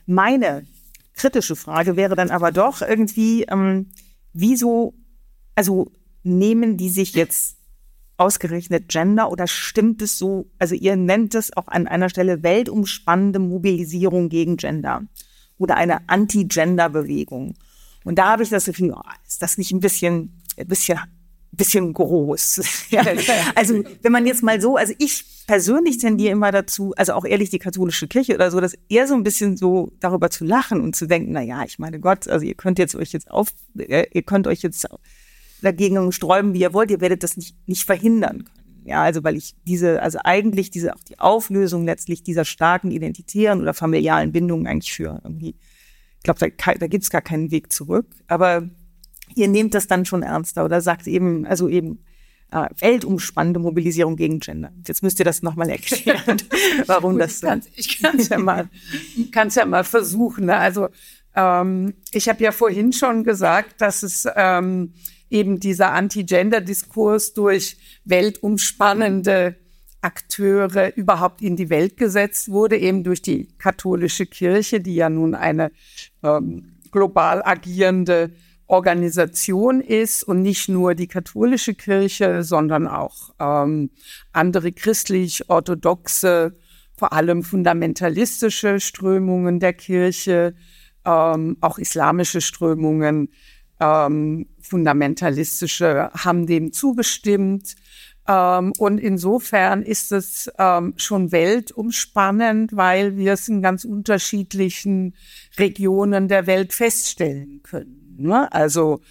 [0.07, 0.65] Meine
[1.13, 3.91] kritische Frage wäre dann aber doch irgendwie, ähm,
[4.33, 4.95] wieso,
[5.53, 5.91] also
[6.23, 7.58] nehmen die sich jetzt
[8.19, 10.49] ausgerechnet Gender oder stimmt es so?
[10.59, 15.03] Also ihr nennt es auch an einer Stelle weltumspannende Mobilisierung gegen Gender
[15.57, 17.55] oder eine Anti-Gender-Bewegung.
[18.03, 20.99] Und da habe ich das Gefühl, oh, ist das nicht ein bisschen, ein bisschen,
[21.51, 22.61] bisschen groß?
[22.89, 23.03] ja.
[23.55, 27.49] Also wenn man jetzt mal so, also ich persönlich tendiere immer dazu, also auch ehrlich
[27.49, 30.95] die katholische Kirche oder so, das eher so ein bisschen so darüber zu lachen und
[30.95, 34.05] zu denken, na ja, ich meine Gott, also ihr könnt jetzt euch jetzt auf, äh,
[34.13, 34.87] ihr könnt euch jetzt
[35.61, 38.59] dagegen sträuben, wie ihr wollt, ihr werdet das nicht, nicht verhindern können.
[38.85, 43.61] Ja, also weil ich diese, also eigentlich diese, auch die Auflösung letztlich dieser starken identitären
[43.61, 45.55] oder familialen Bindungen eigentlich für irgendwie,
[46.17, 48.07] ich glaube, da, da gibt es gar keinen Weg zurück.
[48.27, 48.67] Aber
[49.35, 51.99] ihr nehmt das dann schon ernster oder sagt eben, also eben,
[52.51, 54.71] äh, weltumspannende Mobilisierung gegen Gender.
[54.87, 56.41] Jetzt müsst ihr das nochmal erklären,
[56.87, 58.69] warum Gut, das so Ich kann es ja mal,
[59.31, 60.45] kann's ja mal versuchen.
[60.47, 60.55] Ne?
[60.55, 60.89] Also
[61.35, 64.93] ähm, ich habe ja vorhin schon gesagt, dass es ähm,
[65.29, 69.55] eben dieser Anti-Gender-Diskurs durch weltumspannende
[70.01, 75.35] Akteure überhaupt in die Welt gesetzt wurde, eben durch die katholische Kirche, die ja nun
[75.35, 75.71] eine
[76.23, 78.31] ähm, global agierende
[78.67, 83.89] Organisation ist und nicht nur die katholische Kirche, sondern auch ähm,
[84.31, 86.55] andere christlich-orthodoxe,
[86.95, 90.53] vor allem fundamentalistische Strömungen der Kirche,
[91.03, 93.29] ähm, auch islamische Strömungen
[93.79, 97.75] ähm, fundamentalistische haben dem zugestimmt.
[98.27, 105.15] Ähm, und insofern ist es ähm, schon weltumspannend, weil wir es in ganz unterschiedlichen
[105.57, 108.15] Regionen der Welt feststellen können.
[108.17, 108.51] Ne?
[108.51, 109.01] Also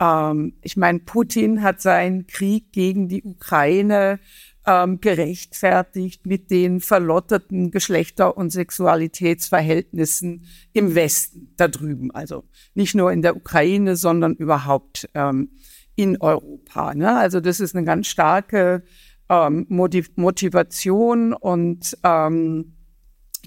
[0.00, 4.20] ähm, ich meine, Putin hat seinen Krieg gegen die Ukraine
[4.66, 12.10] ähm, gerechtfertigt mit den verlotterten Geschlechter- und Sexualitätsverhältnissen im Westen da drüben.
[12.12, 12.44] Also
[12.74, 15.50] nicht nur in der Ukraine, sondern überhaupt ähm,
[15.96, 16.94] in Europa.
[16.94, 17.16] Ne?
[17.16, 18.82] Also das ist eine ganz starke
[19.28, 22.76] ähm, Motiv Motivation und ähm,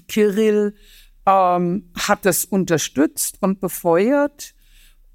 [0.08, 0.74] Kirill
[1.26, 4.54] ähm, hat das unterstützt und befeuert.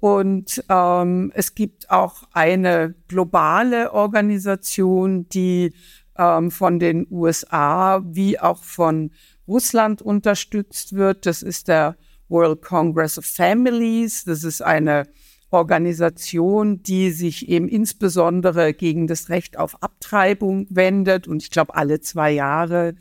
[0.02, 5.74] Und ähm, es gibt auch eine globale Organisation, die
[6.18, 9.12] ähm, von den USA wie auch von
[9.46, 11.24] Russland unterstützt wird.
[11.24, 11.96] Das ist der
[12.28, 14.24] World Congress of Families.
[14.24, 15.04] Das ist eine
[15.52, 22.00] Organisation, die sich eben insbesondere gegen das Recht auf Abtreibung wendet und ich glaube alle
[22.00, 22.96] zwei Jahre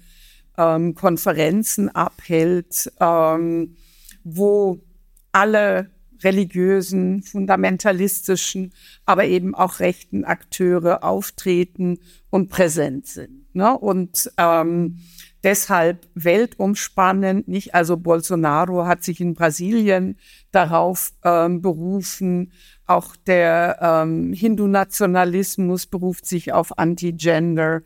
[0.56, 3.76] ähm, Konferenzen abhält, ähm,
[4.24, 4.84] wo
[5.32, 5.90] alle
[6.24, 8.74] religiösen, fundamentalistischen,
[9.06, 13.54] aber eben auch rechten Akteure auftreten und präsent sind.
[13.54, 13.78] Ne?
[13.78, 15.00] Und ähm,
[15.44, 17.76] deshalb weltumspannend, nicht?
[17.76, 20.18] Also Bolsonaro hat sich in Brasilien
[20.52, 22.52] darauf ähm, berufen,
[22.92, 27.84] auch der ähm, Hindu-Nationalismus beruft sich auf Anti-Gender.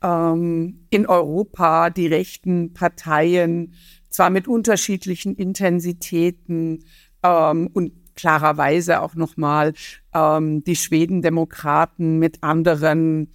[0.00, 3.74] Ähm, in Europa die rechten Parteien,
[4.10, 6.84] zwar mit unterschiedlichen Intensitäten,
[7.24, 9.72] ähm, und klarerweise auch nochmal
[10.14, 13.32] ähm, die Schwedendemokraten mit anderen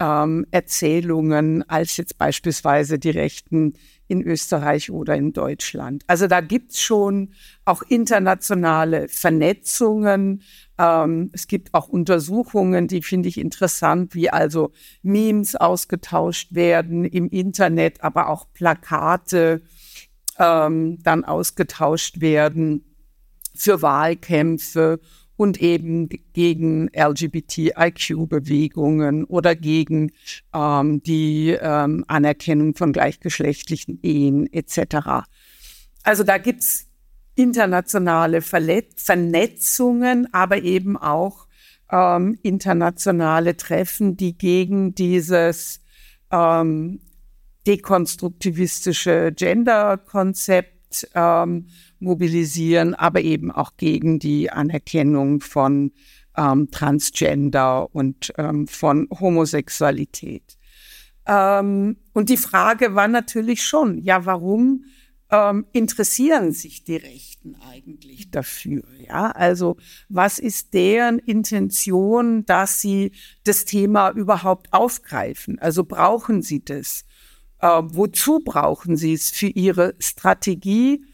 [0.00, 3.74] ähm, Erzählungen als jetzt beispielsweise die Rechten
[4.08, 6.02] in Österreich oder in Deutschland.
[6.06, 7.32] Also da gibt's schon
[7.64, 10.42] auch internationale Vernetzungen.
[10.78, 17.28] Ähm, es gibt auch Untersuchungen, die finde ich interessant, wie also Memes ausgetauscht werden im
[17.28, 19.62] Internet, aber auch Plakate
[20.38, 22.91] ähm, dann ausgetauscht werden
[23.54, 25.00] für Wahlkämpfe
[25.36, 30.12] und eben gegen LGBTIQ-Bewegungen oder gegen
[30.54, 35.24] ähm, die ähm, Anerkennung von gleichgeschlechtlichen Ehen etc.
[36.02, 36.86] Also da gibt's
[37.34, 41.48] internationale Verlet Vernetzungen, aber eben auch
[41.90, 45.80] ähm, internationale Treffen, die gegen dieses
[46.30, 47.00] ähm,
[47.66, 51.68] dekonstruktivistische Gender-Konzept ähm,
[52.02, 55.92] mobilisieren, aber eben auch gegen die Anerkennung von
[56.36, 60.58] ähm, Transgender und ähm, von Homosexualität.
[61.26, 64.84] Ähm, und die Frage war natürlich schon, ja, warum
[65.30, 68.82] ähm, interessieren sich die Rechten eigentlich dafür?
[69.06, 69.76] Ja, also
[70.08, 73.12] was ist deren Intention, dass sie
[73.44, 75.58] das Thema überhaupt aufgreifen?
[75.58, 77.04] Also brauchen sie das?
[77.60, 81.04] Äh, wozu brauchen sie es für ihre Strategie?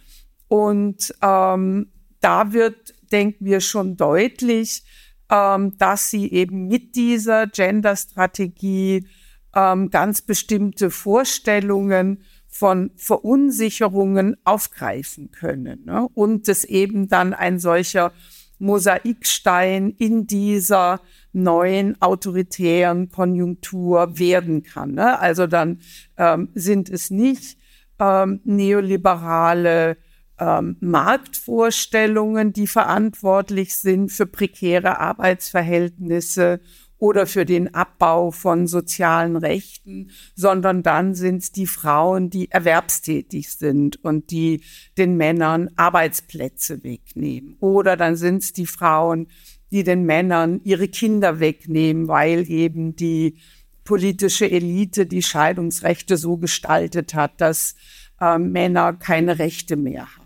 [0.49, 4.83] Und ähm, da wird, denken wir, schon deutlich,
[5.31, 9.07] ähm, dass sie eben mit dieser Gender-Strategie
[9.55, 15.85] ähm, ganz bestimmte Vorstellungen von Verunsicherungen aufgreifen können.
[15.85, 16.09] Ne?
[16.15, 18.13] Und es eben dann ein solcher
[18.59, 21.01] Mosaikstein in dieser
[21.33, 24.95] neuen autoritären Konjunktur werden kann.
[24.95, 25.19] Ne?
[25.21, 25.81] Also dann
[26.17, 27.59] ähm, sind es nicht
[28.01, 29.97] ähm, neoliberale
[30.39, 36.61] ähm, Marktvorstellungen, die verantwortlich sind für prekäre Arbeitsverhältnisse
[36.99, 43.51] oder für den Abbau von sozialen Rechten, sondern dann sind es die Frauen, die erwerbstätig
[43.51, 44.63] sind und die
[44.97, 47.57] den Männern Arbeitsplätze wegnehmen.
[47.61, 49.29] Oder dann sind es die Frauen,
[49.71, 53.39] die den Männern ihre Kinder wegnehmen, weil eben die
[53.85, 57.75] politische Elite die Scheidungsrechte so gestaltet hat, dass
[58.21, 60.18] äh, Männer keine Rechte mehr haben.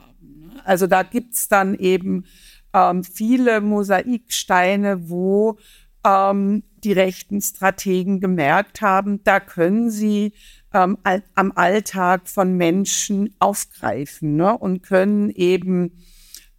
[0.65, 2.25] Also da gibt's dann eben
[2.73, 5.59] ähm, viele Mosaiksteine, wo
[6.05, 10.33] ähm, die rechten Strategen gemerkt haben, da können sie
[10.73, 10.99] ähm,
[11.35, 15.93] am Alltag von Menschen aufgreifen ne, und können eben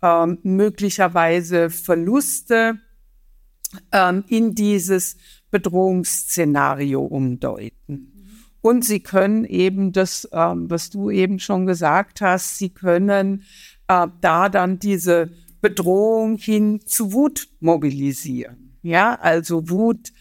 [0.01, 2.79] ähm, möglicherweise Verluste
[3.91, 5.17] ähm, in dieses
[5.51, 8.13] Bedrohungsszenario umdeuten.
[8.61, 13.43] Und sie können eben das, ähm, was du eben schon gesagt hast, sie können
[13.87, 15.31] äh, da dann diese
[15.61, 18.77] Bedrohung hin zu Wut mobilisieren.
[18.81, 20.11] Ja, also Wut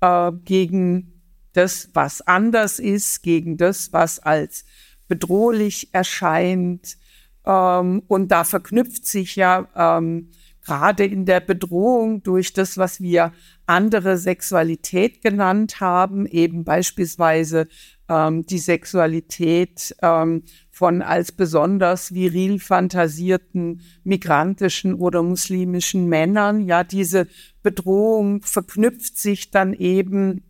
[0.00, 1.20] äh, gegen
[1.52, 4.64] das, was anders ist, gegen das, was als
[5.08, 6.96] bedrohlich erscheint.
[7.44, 10.30] Ähm, und da verknüpft sich ja ähm,
[10.64, 13.32] gerade in der Bedrohung durch das, was wir
[13.66, 17.66] andere Sexualität genannt haben, eben beispielsweise
[18.08, 20.44] ähm, die Sexualität ähm,
[20.82, 26.60] von als besonders viril fantasierten migrantischen oder muslimischen Männern.
[26.66, 27.28] Ja, diese
[27.62, 30.42] Bedrohung verknüpft sich dann eben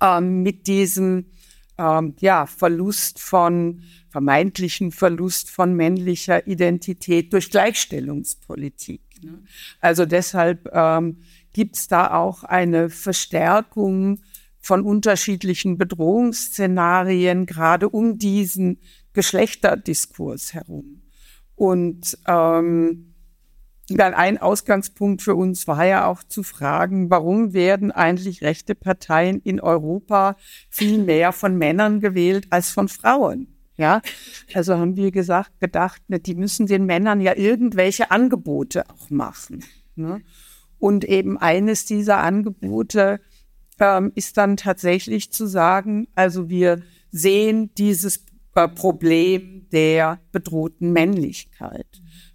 [0.00, 1.26] ähm, mit diesem
[1.76, 9.02] ähm, ja, Verlust von, vermeintlichen Verlust von männlicher Identität durch Gleichstellungspolitik.
[9.22, 9.42] Ne?
[9.78, 11.18] Also deshalb ähm,
[11.52, 14.22] gibt es da auch eine Verstärkung
[14.58, 18.78] von unterschiedlichen Bedrohungsszenarien, gerade um diesen
[19.14, 21.02] Geschlechterdiskurs herum.
[21.56, 23.14] Und ähm,
[23.88, 29.40] dann ein Ausgangspunkt für uns war ja auch zu fragen, warum werden eigentlich rechte Parteien
[29.40, 30.36] in Europa
[30.70, 33.48] viel mehr von Männern gewählt als von Frauen?
[33.76, 34.02] Ja,
[34.54, 39.64] also haben wir gesagt, gedacht, ne, die müssen den Männern ja irgendwelche Angebote auch machen.
[39.96, 40.22] Ne?
[40.78, 43.20] Und eben eines dieser Angebote
[43.80, 48.24] ähm, ist dann tatsächlich zu sagen, also wir sehen dieses
[48.54, 51.86] Problem der bedrohten Männlichkeit.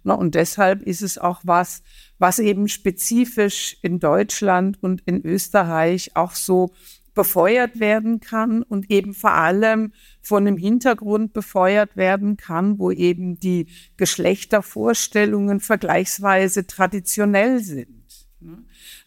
[0.02, 1.82] Und deshalb ist es auch was,
[2.18, 6.70] was eben spezifisch in Deutschland und in Österreich auch so
[7.14, 9.92] befeuert werden kann und eben vor allem
[10.22, 13.66] von einem Hintergrund befeuert werden kann, wo eben die
[13.96, 18.00] Geschlechtervorstellungen vergleichsweise traditionell sind.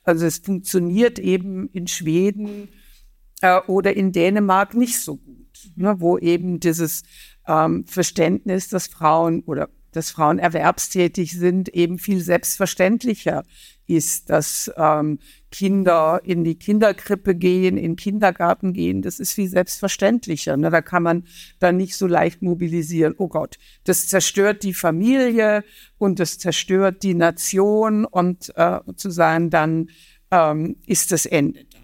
[0.03, 2.69] Also es funktioniert eben in Schweden
[3.41, 5.42] äh, oder in Dänemark nicht so gut,
[5.75, 5.95] ne?
[5.99, 7.03] wo eben dieses
[7.47, 13.43] ähm, Verständnis, dass Frauen oder dass Frauen erwerbstätig sind, eben viel selbstverständlicher
[13.85, 15.19] ist, dass ähm,
[15.51, 20.57] Kinder in die Kinderkrippe gehen, in Kindergarten gehen, das ist viel selbstverständlicher.
[20.57, 20.71] Ne?
[20.71, 21.25] Da kann man
[21.59, 23.13] dann nicht so leicht mobilisieren.
[23.17, 25.63] Oh Gott, das zerstört die Familie
[25.97, 29.89] und das zerstört die Nation und äh, zu sagen, dann
[30.31, 31.77] ähm, ist das Ende da.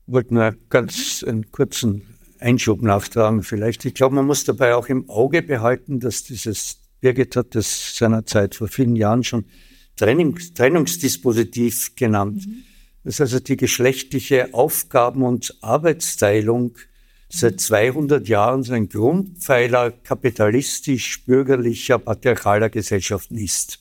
[0.11, 2.03] wollte nur ganz einen kurzen
[2.39, 3.85] Einschub nachtragen vielleicht.
[3.85, 8.55] Ich glaube, man muss dabei auch im Auge behalten, dass dieses, Birgit hat das seinerzeit
[8.55, 9.45] vor vielen Jahren schon
[9.97, 12.45] Trennungs Trennungsdispositiv genannt.
[12.45, 12.63] Mhm.
[13.03, 16.77] Das ist also die geschlechtliche Aufgaben- und Arbeitsteilung
[17.29, 23.80] seit 200 Jahren so ein Grundpfeiler kapitalistisch-bürgerlicher, patriarchaler Gesellschaften ist.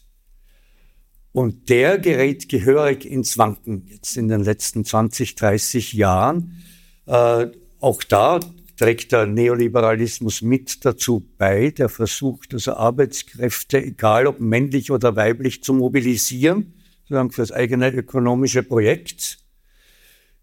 [1.33, 6.63] Und der gerät gehörig ins Wanken jetzt in den letzten 20, 30 Jahren.
[7.07, 7.47] Äh,
[7.79, 8.41] auch da
[8.77, 15.63] trägt der Neoliberalismus mit dazu bei, der versucht, also Arbeitskräfte, egal ob männlich oder weiblich,
[15.63, 19.39] zu mobilisieren, sozusagen für das eigene ökonomische Projekt.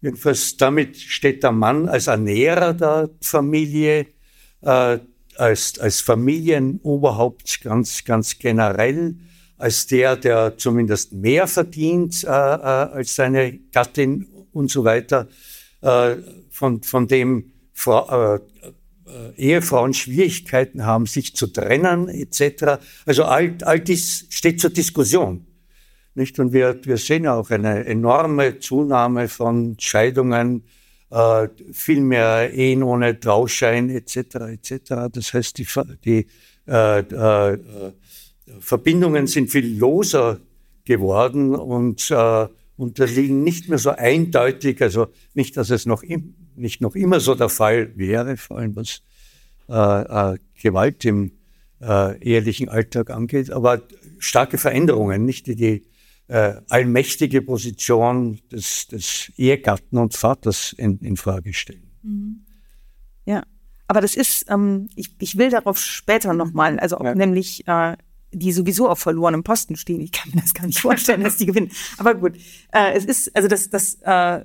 [0.00, 4.06] Jedenfalls damit steht der Mann als Ernährer der Familie,
[4.62, 4.98] äh,
[5.36, 9.16] als, als Familienoberhaupt ganz, ganz generell,
[9.58, 15.28] als der, der zumindest mehr verdient äh, äh, als seine Gattin und so weiter.
[15.80, 16.16] Äh,
[16.50, 18.40] von, von dem Frau, äh,
[19.08, 22.80] äh, Ehefrauen Schwierigkeiten haben, sich zu trennen etc.
[23.06, 25.46] Also all, all dies steht zur Diskussion.
[26.14, 26.38] Nicht?
[26.38, 30.64] Und wir, wir sehen auch eine enorme Zunahme von Scheidungen,
[31.10, 34.16] äh, viel mehr Ehen ohne Trauschein etc.
[34.52, 34.94] etc.
[35.12, 35.66] Das heißt, die,
[36.04, 36.26] die
[36.66, 37.58] äh, äh,
[38.60, 40.40] Verbindungen sind viel loser
[40.84, 46.80] geworden und äh, unterliegen nicht mehr so eindeutig, also nicht, dass es noch, im, nicht
[46.80, 49.02] noch immer so der Fall wäre, vor allem was
[49.68, 51.32] äh, äh, Gewalt im
[51.80, 53.82] äh, ehelichen Alltag angeht, aber
[54.18, 55.82] starke Veränderungen, nicht die, die
[56.28, 61.90] äh, allmächtige Position des, des Ehegatten und Vaters in, in Frage stellen.
[62.02, 62.40] Mhm.
[63.26, 63.42] Ja,
[63.88, 67.14] aber das ist, ähm, ich, ich will darauf später nochmal, also ja.
[67.14, 67.96] nämlich äh,
[68.32, 70.00] die sowieso auf verlorenem Posten stehen.
[70.00, 71.70] Ich kann mir das gar nicht vorstellen, dass die gewinnen.
[71.96, 72.36] Aber gut,
[72.72, 74.44] äh, es ist, also das, das, äh,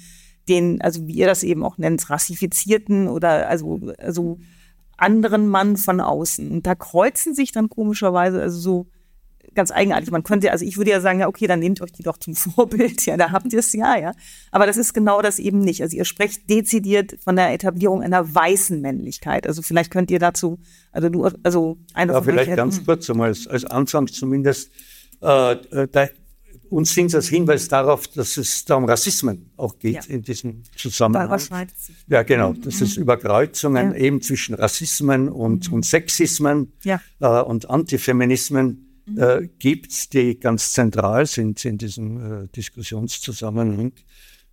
[0.49, 4.39] den, also wie ihr das eben auch nennt, rassifizierten oder also, also
[4.97, 6.51] anderen Mann von außen.
[6.51, 8.87] Und da kreuzen sich dann komischerweise also so
[9.59, 10.13] ganz eigenartig.
[10.13, 12.35] Man könnte, also ich würde ja sagen, ja, okay, dann nehmt euch die doch zum
[12.37, 13.05] Vorbild.
[13.07, 14.13] Ja, da habt ihr es ja, ja.
[14.53, 15.83] Aber das ist genau das eben nicht.
[15.83, 19.49] Also ihr sprecht dezidiert von der Etablierung einer weißen Männlichkeit.
[19.49, 20.61] Also vielleicht könnt ihr dazu,
[20.93, 24.71] also du, also eine ja, vielleicht ganz kurz einmal als, als Anfang zumindest.
[25.21, 26.07] Äh, äh da,
[26.71, 30.03] uns sind als Hinweis darauf, dass es da um Rassismen auch geht ja.
[30.07, 31.37] in diesem Zusammenhang.
[32.07, 32.53] Ja, genau.
[32.53, 32.63] Mhm.
[32.63, 33.97] Dass es Überkreuzungen ja.
[33.97, 37.01] eben zwischen Rassismen und, und Sexismen ja.
[37.21, 43.93] äh, und Antifeminismen äh, gibt, die ganz zentral sind in diesem äh, Diskussionszusammenhang.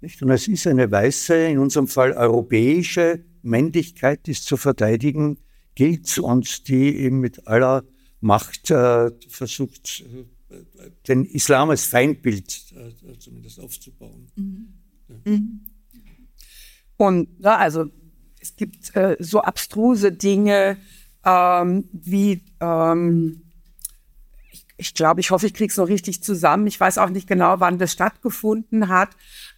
[0.01, 0.22] Nicht?
[0.22, 5.38] Und es ist eine weiße, in unserem Fall europäische Männlichkeit, die es zu verteidigen
[5.76, 7.84] gilt und die eben mit aller
[8.22, 10.03] Macht äh, versucht,
[10.49, 10.60] äh,
[11.08, 14.28] den Islam als Feindbild äh, zumindest aufzubauen.
[14.36, 14.68] Mhm.
[15.10, 15.32] Ja.
[15.32, 15.60] Mhm.
[16.97, 17.86] Und ja, also
[18.39, 20.78] es gibt äh, so abstruse Dinge
[21.26, 23.45] ähm, wie ähm,
[24.78, 26.67] ich glaube, ich hoffe, ich kriege es noch richtig zusammen.
[26.67, 29.09] Ich weiß auch nicht genau, wann das stattgefunden hat,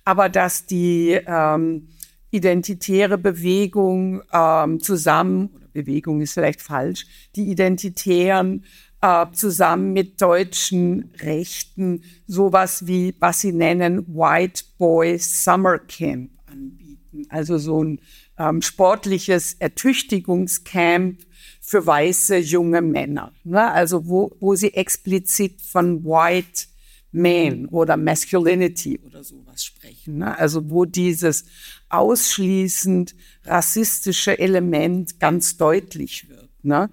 [0.06, 1.90] aber dass die ähm,
[2.32, 7.06] identitäre Bewegung ähm, zusammen, oder Bewegung ist vielleicht falsch,
[7.36, 8.64] die Identitären
[9.02, 17.26] äh, zusammen mit deutschen Rechten sowas wie, was sie nennen, White Boy Summer Camp anbieten.
[17.30, 18.00] Also so ein
[18.38, 21.20] ähm, sportliches Ertüchtigungscamp
[21.68, 23.34] für weiße junge Männer.
[23.44, 23.62] Ne?
[23.70, 26.68] Also wo, wo sie explizit von White
[27.12, 30.20] Man oder Masculinity oder sowas sprechen.
[30.20, 30.38] Ne?
[30.38, 31.44] Also wo dieses
[31.90, 36.50] ausschließend rassistische Element ganz deutlich wird.
[36.64, 36.90] Ne?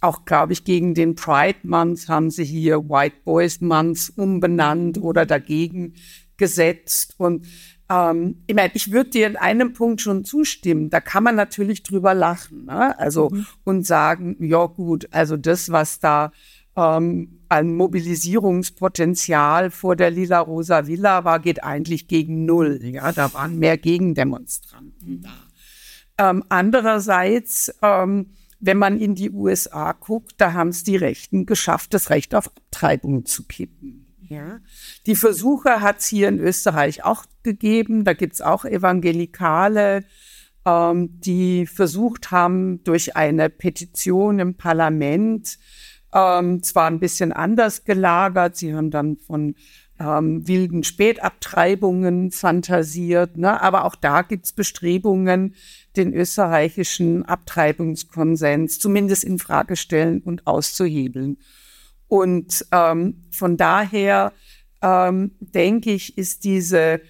[0.00, 5.24] Auch, glaube ich, gegen den Pride Month haben sie hier White Boys Month umbenannt oder
[5.24, 5.94] dagegen
[6.36, 7.14] gesetzt.
[7.18, 7.46] Und
[7.88, 10.90] ähm, ich meine, ich würde dir in einem Punkt schon zustimmen.
[10.90, 12.98] Da kann man natürlich drüber lachen, ne?
[12.98, 13.46] also mhm.
[13.64, 16.32] und sagen, ja gut, also das, was da
[16.76, 22.80] ähm, an Mobilisierungspotenzial vor der lila-rosa Villa war, geht eigentlich gegen null.
[22.82, 25.22] Ja, da waren mehr Gegendemonstranten mhm.
[25.22, 25.30] da.
[26.18, 31.94] Ähm, andererseits, ähm, wenn man in die USA guckt, da haben es die Rechten geschafft,
[31.94, 34.05] das Recht auf Abtreibung zu kippen.
[34.28, 34.58] Ja.
[35.06, 38.04] Die Versuche hat es hier in Österreich auch gegeben.
[38.04, 40.04] Da gibt es auch Evangelikale,
[40.64, 45.58] ähm, die versucht haben, durch eine Petition im Parlament,
[46.12, 49.54] ähm, zwar ein bisschen anders gelagert, sie haben dann von
[49.98, 53.60] ähm, wilden Spätabtreibungen fantasiert, ne?
[53.62, 55.54] aber auch da gibt es Bestrebungen,
[55.96, 61.38] den österreichischen Abtreibungskonsens zumindest in Frage stellen und auszuhebeln.
[62.08, 64.32] Und ähm, von daher
[64.82, 67.00] ähm, denke ich, ist diese,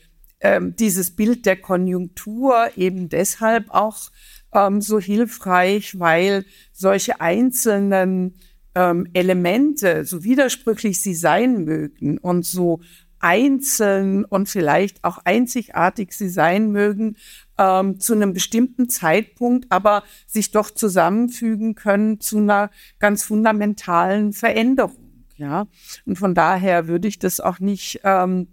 [0.40, 4.10] ähm, dieses Bild der Konjunktur eben deshalb auch
[4.54, 8.34] ähm, so hilfreich, weil solche einzelnen
[8.74, 12.80] ähm, Elemente, so widersprüchlich sie sein mögen und so
[13.18, 17.16] einzeln und vielleicht auch einzigartig sie sein mögen,
[17.58, 25.26] ähm, zu einem bestimmten Zeitpunkt aber sich doch zusammenfügen können zu einer ganz fundamentalen Veränderung.
[25.38, 25.66] Ja,
[26.06, 28.48] und von daher würde ich das auch nicht ähm,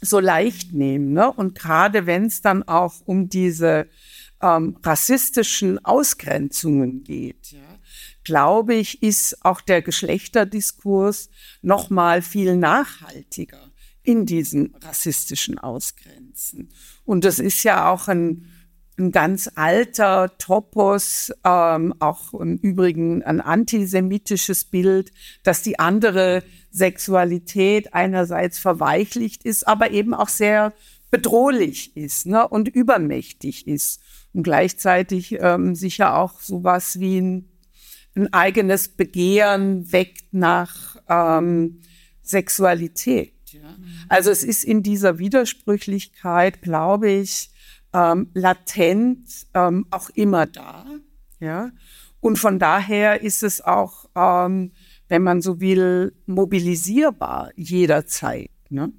[0.00, 1.12] so leicht nehmen.
[1.12, 1.32] Ne?
[1.32, 3.88] Und gerade wenn es dann auch um diese
[4.40, 7.60] ähm, rassistischen Ausgrenzungen geht, ja,
[8.22, 11.30] glaube ich, ist auch der Geschlechterdiskurs
[11.62, 13.70] noch mal viel nachhaltiger
[14.02, 16.70] in diesen rassistischen Ausgrenzen.
[17.04, 18.50] Und das ist ja auch ein
[18.96, 27.92] ein ganz alter Topos, ähm, auch im Übrigen ein antisemitisches Bild, dass die andere Sexualität
[27.92, 30.72] einerseits verweichlicht ist, aber eben auch sehr
[31.10, 34.00] bedrohlich ist ne, und übermächtig ist.
[34.32, 37.48] Und gleichzeitig ähm, sicher auch sowas wie ein,
[38.16, 41.80] ein eigenes Begehren weckt nach ähm,
[42.22, 43.32] Sexualität.
[43.54, 43.76] Ja.
[44.08, 47.50] Also es ist in dieser Widersprüchlichkeit, glaube ich,
[47.92, 50.84] ähm, latent ähm, auch immer da.
[51.40, 51.70] Ja?
[52.20, 54.72] Und von daher ist es auch, ähm,
[55.08, 58.50] wenn man so will, mobilisierbar jederzeit.
[58.70, 58.92] Ne?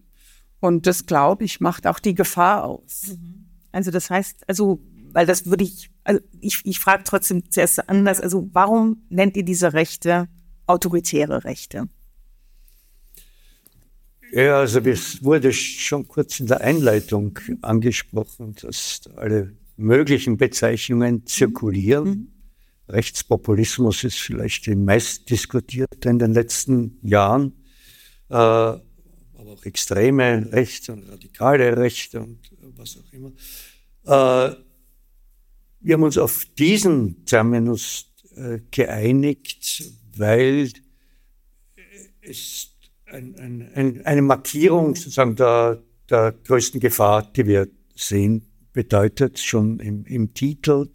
[0.59, 3.17] Und das, glaube ich, macht auch die Gefahr aus.
[3.19, 3.45] Mhm.
[3.71, 4.79] Also das heißt, also,
[5.11, 9.43] weil das würde ich, also ich, ich frage trotzdem zuerst anders, also warum nennt ihr
[9.43, 10.27] diese Rechte
[10.67, 11.89] autoritäre Rechte?
[14.31, 22.07] Ja, also es wurde schon kurz in der Einleitung angesprochen, dass alle möglichen Bezeichnungen zirkulieren.
[22.07, 22.31] Mhm.
[22.87, 27.53] Rechtspopulismus ist vielleicht die meist diskutierte in den letzten Jahren,
[28.29, 28.81] äh, aber
[29.53, 32.39] auch extreme Rechte und radikale Rechte und
[32.75, 33.31] was auch immer.
[34.05, 34.55] Äh,
[35.79, 39.83] wir haben uns auf diesen Terminus äh, geeinigt,
[40.15, 40.71] weil
[42.21, 42.74] es
[43.05, 49.79] ein, ein, ein, eine Markierung sozusagen der, der größten Gefahr, die wir sehen, bedeutet schon
[49.79, 50.89] im, im Titel,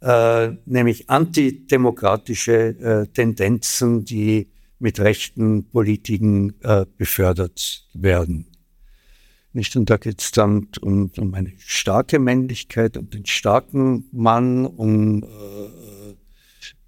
[0.00, 8.46] äh, nämlich antidemokratische äh, Tendenzen, die mit rechten Politiken äh, befördert werden.
[9.52, 9.76] Nicht?
[9.76, 15.22] Und da geht es dann um, um eine starke Männlichkeit, um den starken Mann, um
[15.22, 15.26] äh,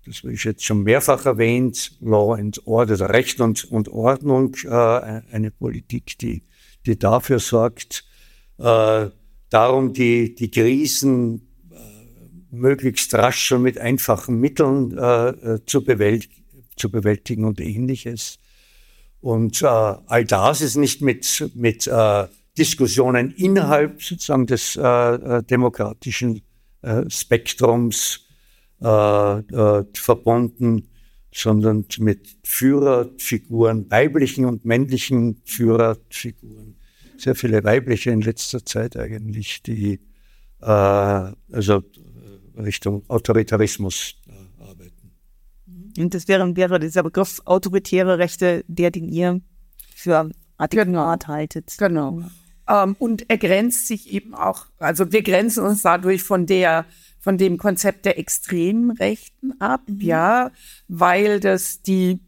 [0.04, 5.50] das ich jetzt schon mehrfach erwähnt, Law and Order, Recht und, und Ordnung, äh, eine
[5.50, 6.42] Politik, die,
[6.86, 8.04] die dafür sorgt,
[8.58, 9.08] äh,
[9.50, 11.76] darum die, die Krisen äh,
[12.50, 16.28] möglichst rasch und mit einfachen Mitteln äh, äh zu, bewält
[16.76, 18.38] zu bewältigen und ähnliches.
[19.20, 21.88] Und all das ist nicht mit, mit
[22.58, 26.42] Diskussionen innerhalb sozusagen des demokratischen
[27.06, 28.26] Spektrums
[28.82, 30.88] äh, äh, verbunden,
[31.34, 36.76] sondern mit Führerfiguren, weiblichen und männlichen Führerfiguren.
[37.16, 40.00] Sehr viele weibliche in letzter Zeit eigentlich, die
[40.60, 41.82] äh, also
[42.56, 45.12] Richtung Autoritarismus äh, arbeiten.
[45.98, 49.40] Und das wäre, wäre dieser Begriff autoritäre Rechte, der den ihr
[49.94, 51.34] für adäquat genau.
[51.34, 51.74] haltet.
[51.78, 52.22] Genau.
[52.68, 56.86] Ähm, und er grenzt sich eben auch, also wir grenzen uns dadurch von der
[57.22, 60.00] von dem Konzept der extremen Rechten ab, mhm.
[60.00, 60.50] ja,
[60.88, 62.18] weil das die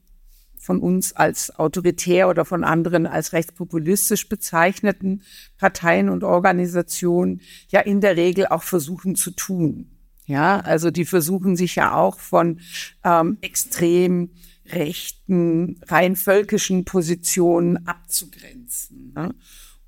[0.57, 5.23] von uns als autoritär oder von anderen als rechtspopulistisch bezeichneten
[5.59, 9.91] Parteien und Organisationen ja in der Regel auch versuchen zu tun.
[10.27, 12.61] Ja, also die versuchen sich ja auch von
[13.05, 14.31] ähm, extrem
[14.67, 19.13] rechten, rein völkischen Positionen abzugrenzen.
[19.15, 19.35] Ne?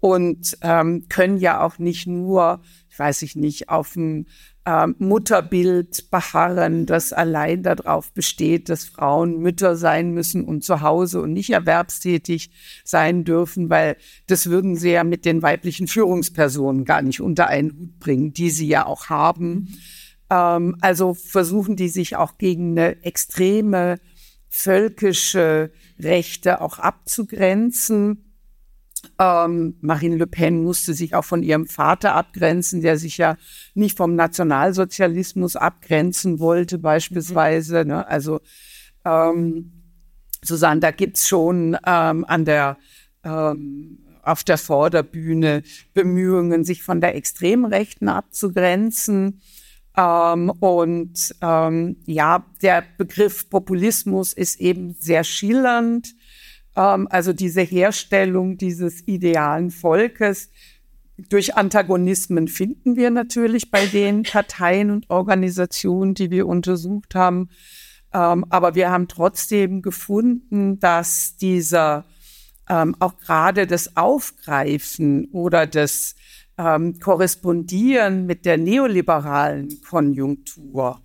[0.01, 4.27] Und ähm, können ja auch nicht nur, ich weiß ich nicht, auf dem
[4.67, 11.23] äh, Mutterbild beharren, das allein darauf besteht, dass Frauen Mütter sein müssen und zu Hause
[11.23, 12.51] und nicht erwerbstätig
[12.85, 13.97] sein dürfen, weil
[14.27, 18.51] das würden sie ja mit den weiblichen Führungspersonen gar nicht unter einen Hut bringen, die
[18.51, 19.79] sie ja auch haben.
[20.31, 23.99] Ähm, also versuchen die sich auch gegen eine extreme
[24.49, 28.26] völkische Rechte auch abzugrenzen.
[29.19, 33.37] Ähm, Marine Le Pen musste sich auch von ihrem Vater abgrenzen, der sich ja
[33.75, 37.83] nicht vom Nationalsozialismus abgrenzen wollte, beispielsweise.
[37.83, 37.89] Mhm.
[37.89, 38.07] Ne?
[38.09, 38.41] Also
[39.05, 39.73] ähm,
[40.43, 42.77] Susanne, da gibt's schon ähm, an der
[43.25, 45.63] ähm, auf der Vorderbühne
[45.95, 49.41] Bemühungen, sich von der Extremrechten abzugrenzen.
[49.97, 56.15] Ähm, und ähm, ja, der Begriff Populismus ist eben sehr schillernd.
[56.77, 60.51] Ähm, also diese Herstellung dieses idealen Volkes
[61.31, 67.49] durch Antagonismen finden wir natürlich bei den Parteien und Organisationen, die wir untersucht haben.
[68.13, 72.05] Ähm, aber wir haben trotzdem gefunden, dass dieser
[72.69, 76.15] ähm, auch gerade das Aufgreifen oder das
[76.59, 81.03] Korrespondieren mit der neoliberalen Konjunktur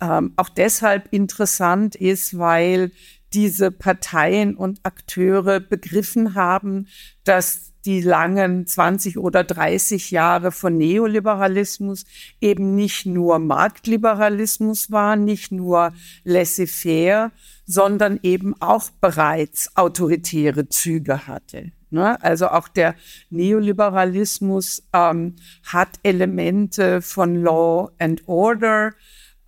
[0.00, 2.90] auch deshalb interessant ist, weil
[3.34, 6.86] diese Parteien und Akteure begriffen haben,
[7.24, 12.04] dass die langen 20 oder 30 Jahre von Neoliberalismus
[12.40, 15.92] eben nicht nur Marktliberalismus waren, nicht nur
[16.24, 17.30] laissez-faire,
[17.66, 21.72] sondern eben auch bereits autoritäre Züge hatte.
[21.90, 22.20] Ne?
[22.22, 22.94] Also auch der
[23.30, 28.92] Neoliberalismus ähm, hat Elemente von Law and Order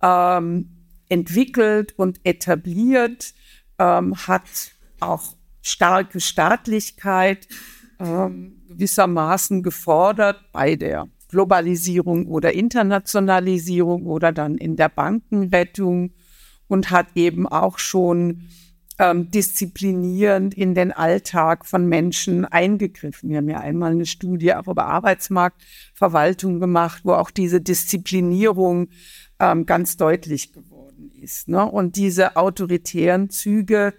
[0.01, 0.69] ähm,
[1.09, 3.33] entwickelt und etabliert,
[3.79, 4.43] ähm, hat
[4.99, 7.47] auch starke Staatlichkeit
[7.99, 16.13] ähm, gewissermaßen gefordert bei der Globalisierung oder Internationalisierung oder dann in der Bankenrettung
[16.67, 18.47] und hat eben auch schon
[18.99, 23.29] ähm, disziplinierend in den Alltag von Menschen eingegriffen.
[23.29, 28.89] Wir haben ja einmal eine Studie auch über Arbeitsmarktverwaltung gemacht, wo auch diese Disziplinierung
[29.39, 30.76] ähm, ganz deutlich geworden
[31.17, 31.47] ist.
[31.47, 31.65] Ne?
[31.65, 33.93] Und diese autoritären Züge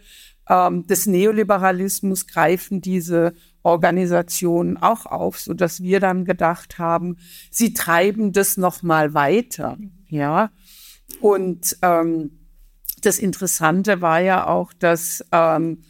[0.48, 7.16] ähm, des Neoliberalismus greifen diese Organisationen auch auf, so dass wir dann gedacht haben,
[7.50, 9.76] sie treiben das noch mal weiter,
[10.08, 10.50] ja.
[11.20, 12.38] Und ähm,
[13.02, 15.82] das Interessante war ja auch, dass ähm,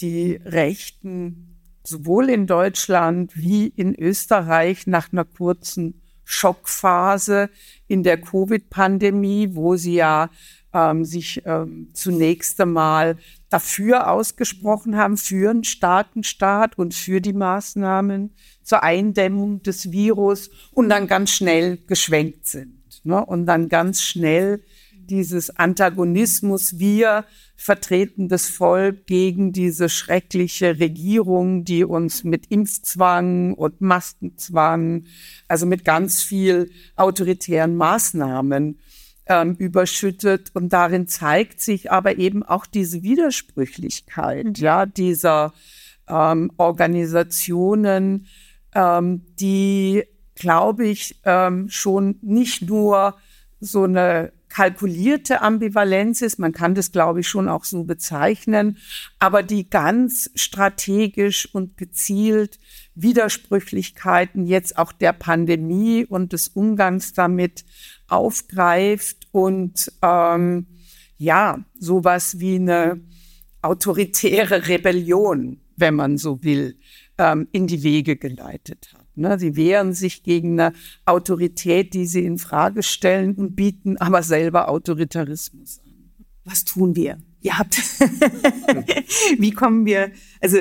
[0.00, 7.50] die Rechten sowohl in Deutschland wie in Österreich nach einer kurzen Schockphase
[7.86, 10.28] in der Covid-Pandemie, wo sie ja
[10.76, 13.16] ähm, sich ähm, zunächst einmal
[13.48, 20.50] dafür ausgesprochen haben, für einen starken Staat und für die Maßnahmen zur Eindämmung des Virus
[20.72, 22.76] und dann ganz schnell geschwenkt sind.
[23.04, 23.24] Ne?
[23.24, 24.62] Und dann ganz schnell
[25.08, 27.24] dieses Antagonismus, wir
[27.56, 35.04] vertreten das Volk gegen diese schreckliche Regierung, die uns mit Impfzwang und Maskenzwang,
[35.48, 38.78] also mit ganz viel autoritären Maßnahmen
[39.26, 40.50] ähm, überschüttet.
[40.54, 45.52] Und darin zeigt sich aber eben auch diese Widersprüchlichkeit, ja, dieser
[46.08, 48.26] ähm, Organisationen,
[48.74, 50.04] ähm, die,
[50.34, 53.16] glaube ich, ähm, schon nicht nur
[53.60, 58.78] so eine kalkulierte Ambivalenz ist, man kann das, glaube ich, schon auch so bezeichnen,
[59.18, 62.58] aber die ganz strategisch und gezielt
[62.94, 67.64] Widersprüchlichkeiten jetzt auch der Pandemie und des Umgangs damit
[68.08, 70.66] aufgreift und ähm,
[71.18, 73.00] ja, sowas wie eine
[73.62, 76.78] autoritäre Rebellion, wenn man so will,
[77.18, 79.06] ähm, in die Wege geleitet hat.
[79.16, 79.38] Ne?
[79.38, 80.72] Sie wehren sich gegen eine
[81.04, 86.10] Autorität, die sie in Frage stellen und bieten aber selber Autoritarismus an.
[86.44, 87.18] Was tun wir?
[87.40, 87.76] Ihr habt,
[89.38, 90.58] wie kommen wir, also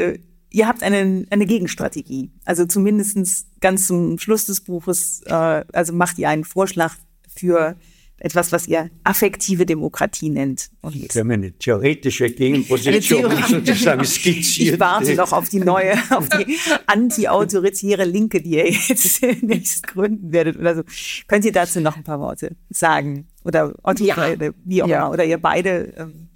[0.49, 2.31] ihr habt eine, eine Gegenstrategie.
[2.45, 6.95] Also zumindestens ganz zum Schluss des Buches, äh, also macht ihr einen Vorschlag
[7.37, 7.75] für
[8.17, 10.69] etwas, was ihr affektive Demokratie nennt.
[10.81, 14.73] Und Wir haben eine theoretische Gegenposition sozusagen skizziert.
[14.75, 16.57] Ich warte noch auf die neue, auf die
[16.87, 20.83] anti-autoritäre Linke, die ihr jetzt nächst gründen werdet oder so.
[21.27, 23.27] Könnt ihr dazu noch ein paar Worte sagen?
[23.43, 24.15] Oder Otto, ja.
[24.15, 26.29] oder wie auch immer, oder ihr beide, ähm,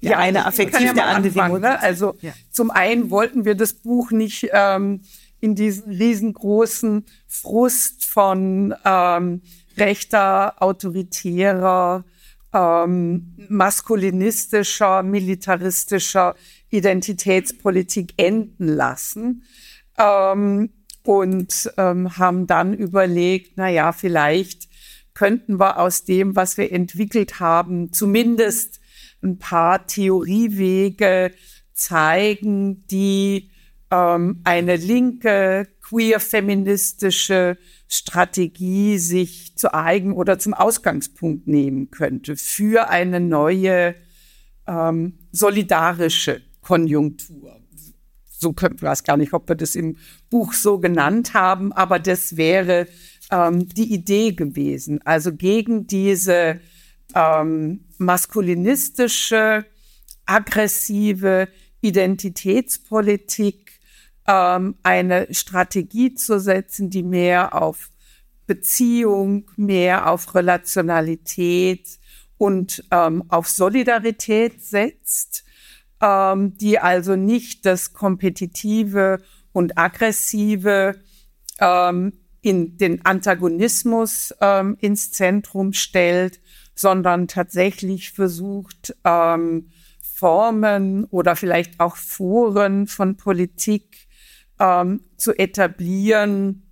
[0.00, 1.80] ja, eine affektiv, ja der andere ne?
[1.82, 2.32] Also ja.
[2.50, 5.02] zum einen wollten wir das Buch nicht ähm,
[5.40, 9.42] in diesen riesengroßen Frust von ähm,
[9.80, 12.04] rechter, autoritärer,
[12.52, 16.34] ähm, maskulinistischer, militaristischer
[16.70, 19.44] Identitätspolitik enden lassen.
[19.98, 20.70] Ähm,
[21.02, 24.68] und ähm, haben dann überlegt, na ja, vielleicht
[25.14, 28.80] könnten wir aus dem, was wir entwickelt haben, zumindest
[29.22, 31.32] ein paar Theoriewege
[31.72, 33.50] zeigen, die
[33.90, 37.56] ähm, eine linke, queer-feministische
[37.92, 43.96] Strategie sich zu eigen oder zum Ausgangspunkt nehmen könnte für eine neue
[44.66, 47.60] ähm, solidarische Konjunktur.
[48.28, 49.96] So könnten wir es gar nicht, ob wir das im
[50.30, 52.86] Buch so genannt haben, aber das wäre
[53.30, 55.00] ähm, die Idee gewesen.
[55.04, 56.60] Also gegen diese
[57.14, 59.66] ähm, maskulinistische,
[60.26, 61.48] aggressive
[61.80, 63.69] Identitätspolitik
[64.30, 67.90] ähm, eine Strategie zu setzen, die mehr auf
[68.46, 71.98] Beziehung, mehr auf Relationalität
[72.38, 75.44] und ähm, auf Solidarität setzt,
[76.00, 79.18] ähm, die also nicht das Kompetitive
[79.52, 81.00] und Aggressive
[81.58, 86.40] ähm, in den Antagonismus ähm, ins Zentrum stellt,
[86.74, 89.70] sondern tatsächlich versucht, ähm,
[90.00, 94.08] Formen oder vielleicht auch Foren von Politik
[94.60, 96.62] ähm, zu etablieren,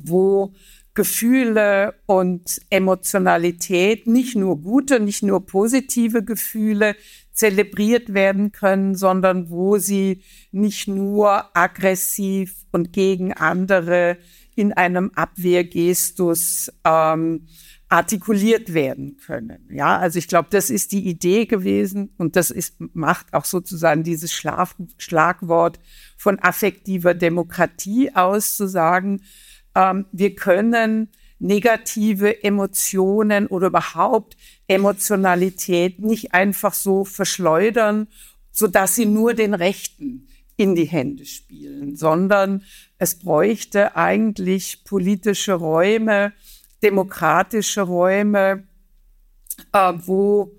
[0.00, 0.54] wo
[0.94, 6.96] Gefühle und Emotionalität, nicht nur gute, nicht nur positive Gefühle,
[7.32, 14.18] zelebriert werden können, sondern wo sie nicht nur aggressiv und gegen andere
[14.56, 17.46] in einem Abwehrgestus ähm,
[17.88, 19.66] artikuliert werden können.
[19.70, 24.02] Ja, also ich glaube, das ist die Idee gewesen und das ist, macht auch sozusagen
[24.02, 25.80] dieses Schlaf, Schlagwort
[26.16, 29.22] von affektiver Demokratie aus, zu sagen,
[29.74, 31.08] ähm, wir können
[31.38, 34.36] negative Emotionen oder überhaupt
[34.66, 38.08] Emotionalität nicht einfach so verschleudern,
[38.50, 42.64] so dass sie nur den Rechten in die Hände spielen, sondern
[42.98, 46.32] es bräuchte eigentlich politische Räume,
[46.82, 48.64] demokratische Räume,
[49.72, 50.52] äh, wo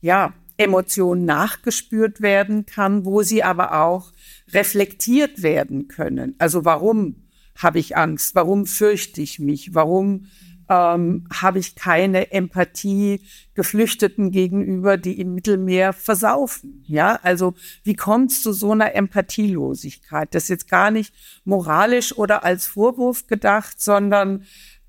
[0.00, 4.12] ja Emotionen nachgespürt werden kann, wo sie aber auch
[4.52, 6.36] reflektiert werden können.
[6.38, 7.24] Also warum
[7.56, 8.34] habe ich Angst?
[8.34, 9.74] Warum fürchte ich mich?
[9.74, 10.26] Warum
[10.68, 13.20] ähm, habe ich keine Empathie
[13.54, 16.84] Geflüchteten gegenüber, die im Mittelmeer versaufen?
[16.86, 20.34] Ja, also wie kommt es zu so einer Empathielosigkeit?
[20.34, 21.14] Das ist jetzt gar nicht
[21.44, 24.44] moralisch oder als Vorwurf gedacht, sondern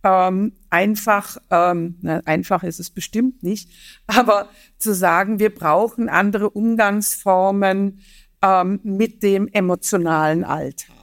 [0.05, 3.71] ähm, einfach, ähm, na, einfach ist es bestimmt nicht,
[4.07, 4.47] aber
[4.77, 7.99] zu sagen, wir brauchen andere Umgangsformen
[8.43, 10.95] ähm, mit dem emotionalen Alltag.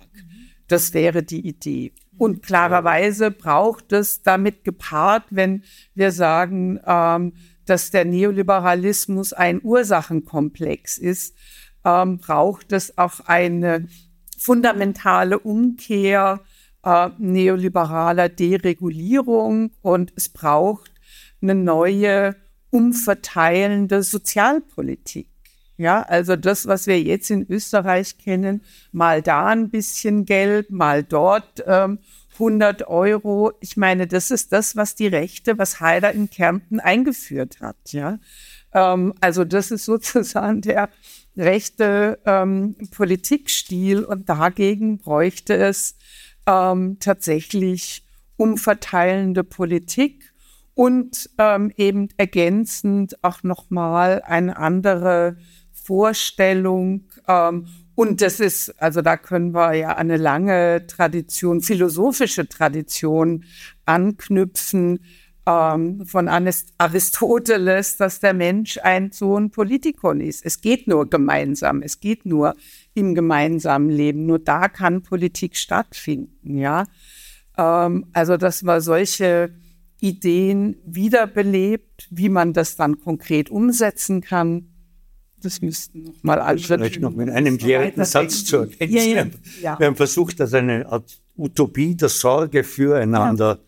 [0.69, 1.93] Das wäre die Idee.
[2.17, 7.33] Und klarerweise braucht es damit gepaart, wenn wir sagen, ähm,
[7.67, 11.35] dass der Neoliberalismus ein Ursachenkomplex ist,
[11.85, 13.89] ähm, braucht es auch eine
[14.39, 16.41] fundamentale Umkehr
[16.85, 20.93] äh, neoliberaler Deregulierung und es braucht
[21.41, 22.37] eine neue
[22.70, 25.28] umverteilende Sozialpolitik.
[25.76, 28.62] Ja, also das, was wir jetzt in Österreich kennen,
[28.93, 31.99] mal da ein bisschen Geld, mal dort ähm,
[32.35, 33.53] 100 Euro.
[33.61, 37.76] Ich meine, das ist das, was die Rechte, was Haider in Kärnten eingeführt hat.
[37.93, 38.18] Ja,
[38.72, 40.89] ähm, also das ist sozusagen der
[41.37, 45.97] rechte ähm, Politikstil und dagegen bräuchte es
[46.47, 50.32] ähm, tatsächlich umverteilende Politik
[50.74, 55.36] und ähm, eben ergänzend auch nochmal eine andere
[55.72, 57.05] Vorstellung.
[57.28, 63.45] Ähm, und das ist, also da können wir ja eine lange Tradition, philosophische Tradition
[63.84, 65.01] anknüpfen
[65.47, 70.45] ähm, von Aristoteles, dass der Mensch ein so ein Politikon ist.
[70.45, 72.55] Es geht nur gemeinsam, es geht nur
[72.95, 74.26] im gemeinsamen Leben.
[74.26, 76.86] Nur da kann Politik stattfinden, ja.
[77.57, 79.51] Ähm, also, dass man solche
[80.01, 84.68] Ideen wiederbelebt, wie man das dann konkret umsetzen kann,
[85.43, 86.78] das müssten noch mal andere.
[86.78, 88.97] Vielleicht noch mit einem klärenden Satz zu ergänzen.
[88.97, 89.26] Ja, ja,
[89.62, 89.78] ja.
[89.78, 93.59] Wir haben versucht, dass eine Art Utopie der Sorge füreinander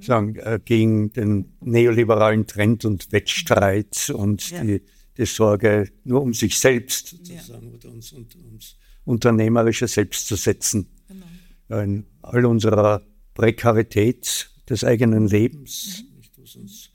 [0.00, 4.82] sagen, äh, gegen den neoliberalen Trend und Wettstreit und die,
[5.18, 10.88] die, Sorge nur um sich selbst sozusagen oder uns, und, uns unternehmerische Selbst zu setzen.
[11.08, 11.80] Genau.
[11.80, 13.02] In all unserer
[13.34, 16.04] Prekarität des eigenen Lebens,
[16.36, 16.60] mhm.
[16.60, 16.90] uns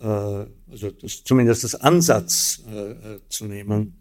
[0.00, 3.96] äh, also das, zumindest das Ansatz äh, äh, zu nehmen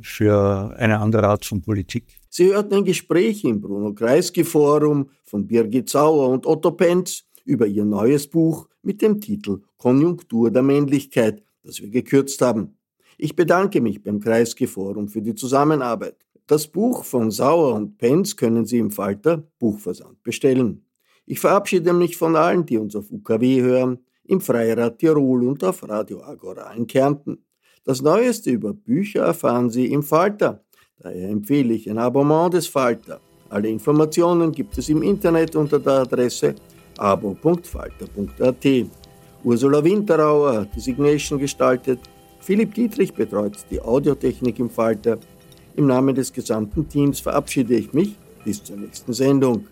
[0.00, 2.06] für eine andere Art von Politik.
[2.30, 7.66] Sie hörten ein Gespräch im Bruno Kreisky Forum von Birgit Sauer und Otto Penz über
[7.66, 12.76] ihr neues Buch mit dem Titel Konjunktur der Männlichkeit, das wir gekürzt haben.
[13.18, 16.16] Ich bedanke mich beim Kreisky Forum für die Zusammenarbeit.
[16.46, 20.84] Das Buch von Sauer und Penz können Sie im Falter Buchversand bestellen.
[21.24, 25.88] Ich verabschiede mich von allen, die uns auf UKW hören im Freirad Tirol und auf
[25.88, 27.44] Radio Agora in Kärnten.
[27.84, 30.64] Das Neueste über Bücher erfahren Sie im Falter.
[30.98, 33.20] Daher empfehle ich ein Abonnement des Falter.
[33.48, 36.54] Alle Informationen gibt es im Internet unter der Adresse
[36.96, 38.66] abo.falter.at.
[39.44, 42.00] Ursula Winterauer hat die Signation gestaltet.
[42.40, 45.18] Philipp Dietrich betreut die Audiotechnik im Falter.
[45.76, 48.16] Im Namen des gesamten Teams verabschiede ich mich.
[48.44, 49.66] Bis zur nächsten Sendung.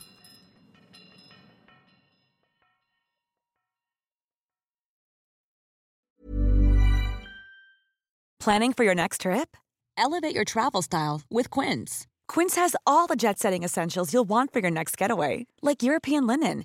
[8.38, 9.56] Planning for your next trip?
[9.98, 12.06] Elevate your travel style with Quince.
[12.26, 16.26] Quince has all the jet setting essentials you'll want for your next getaway, like European
[16.26, 16.64] linen,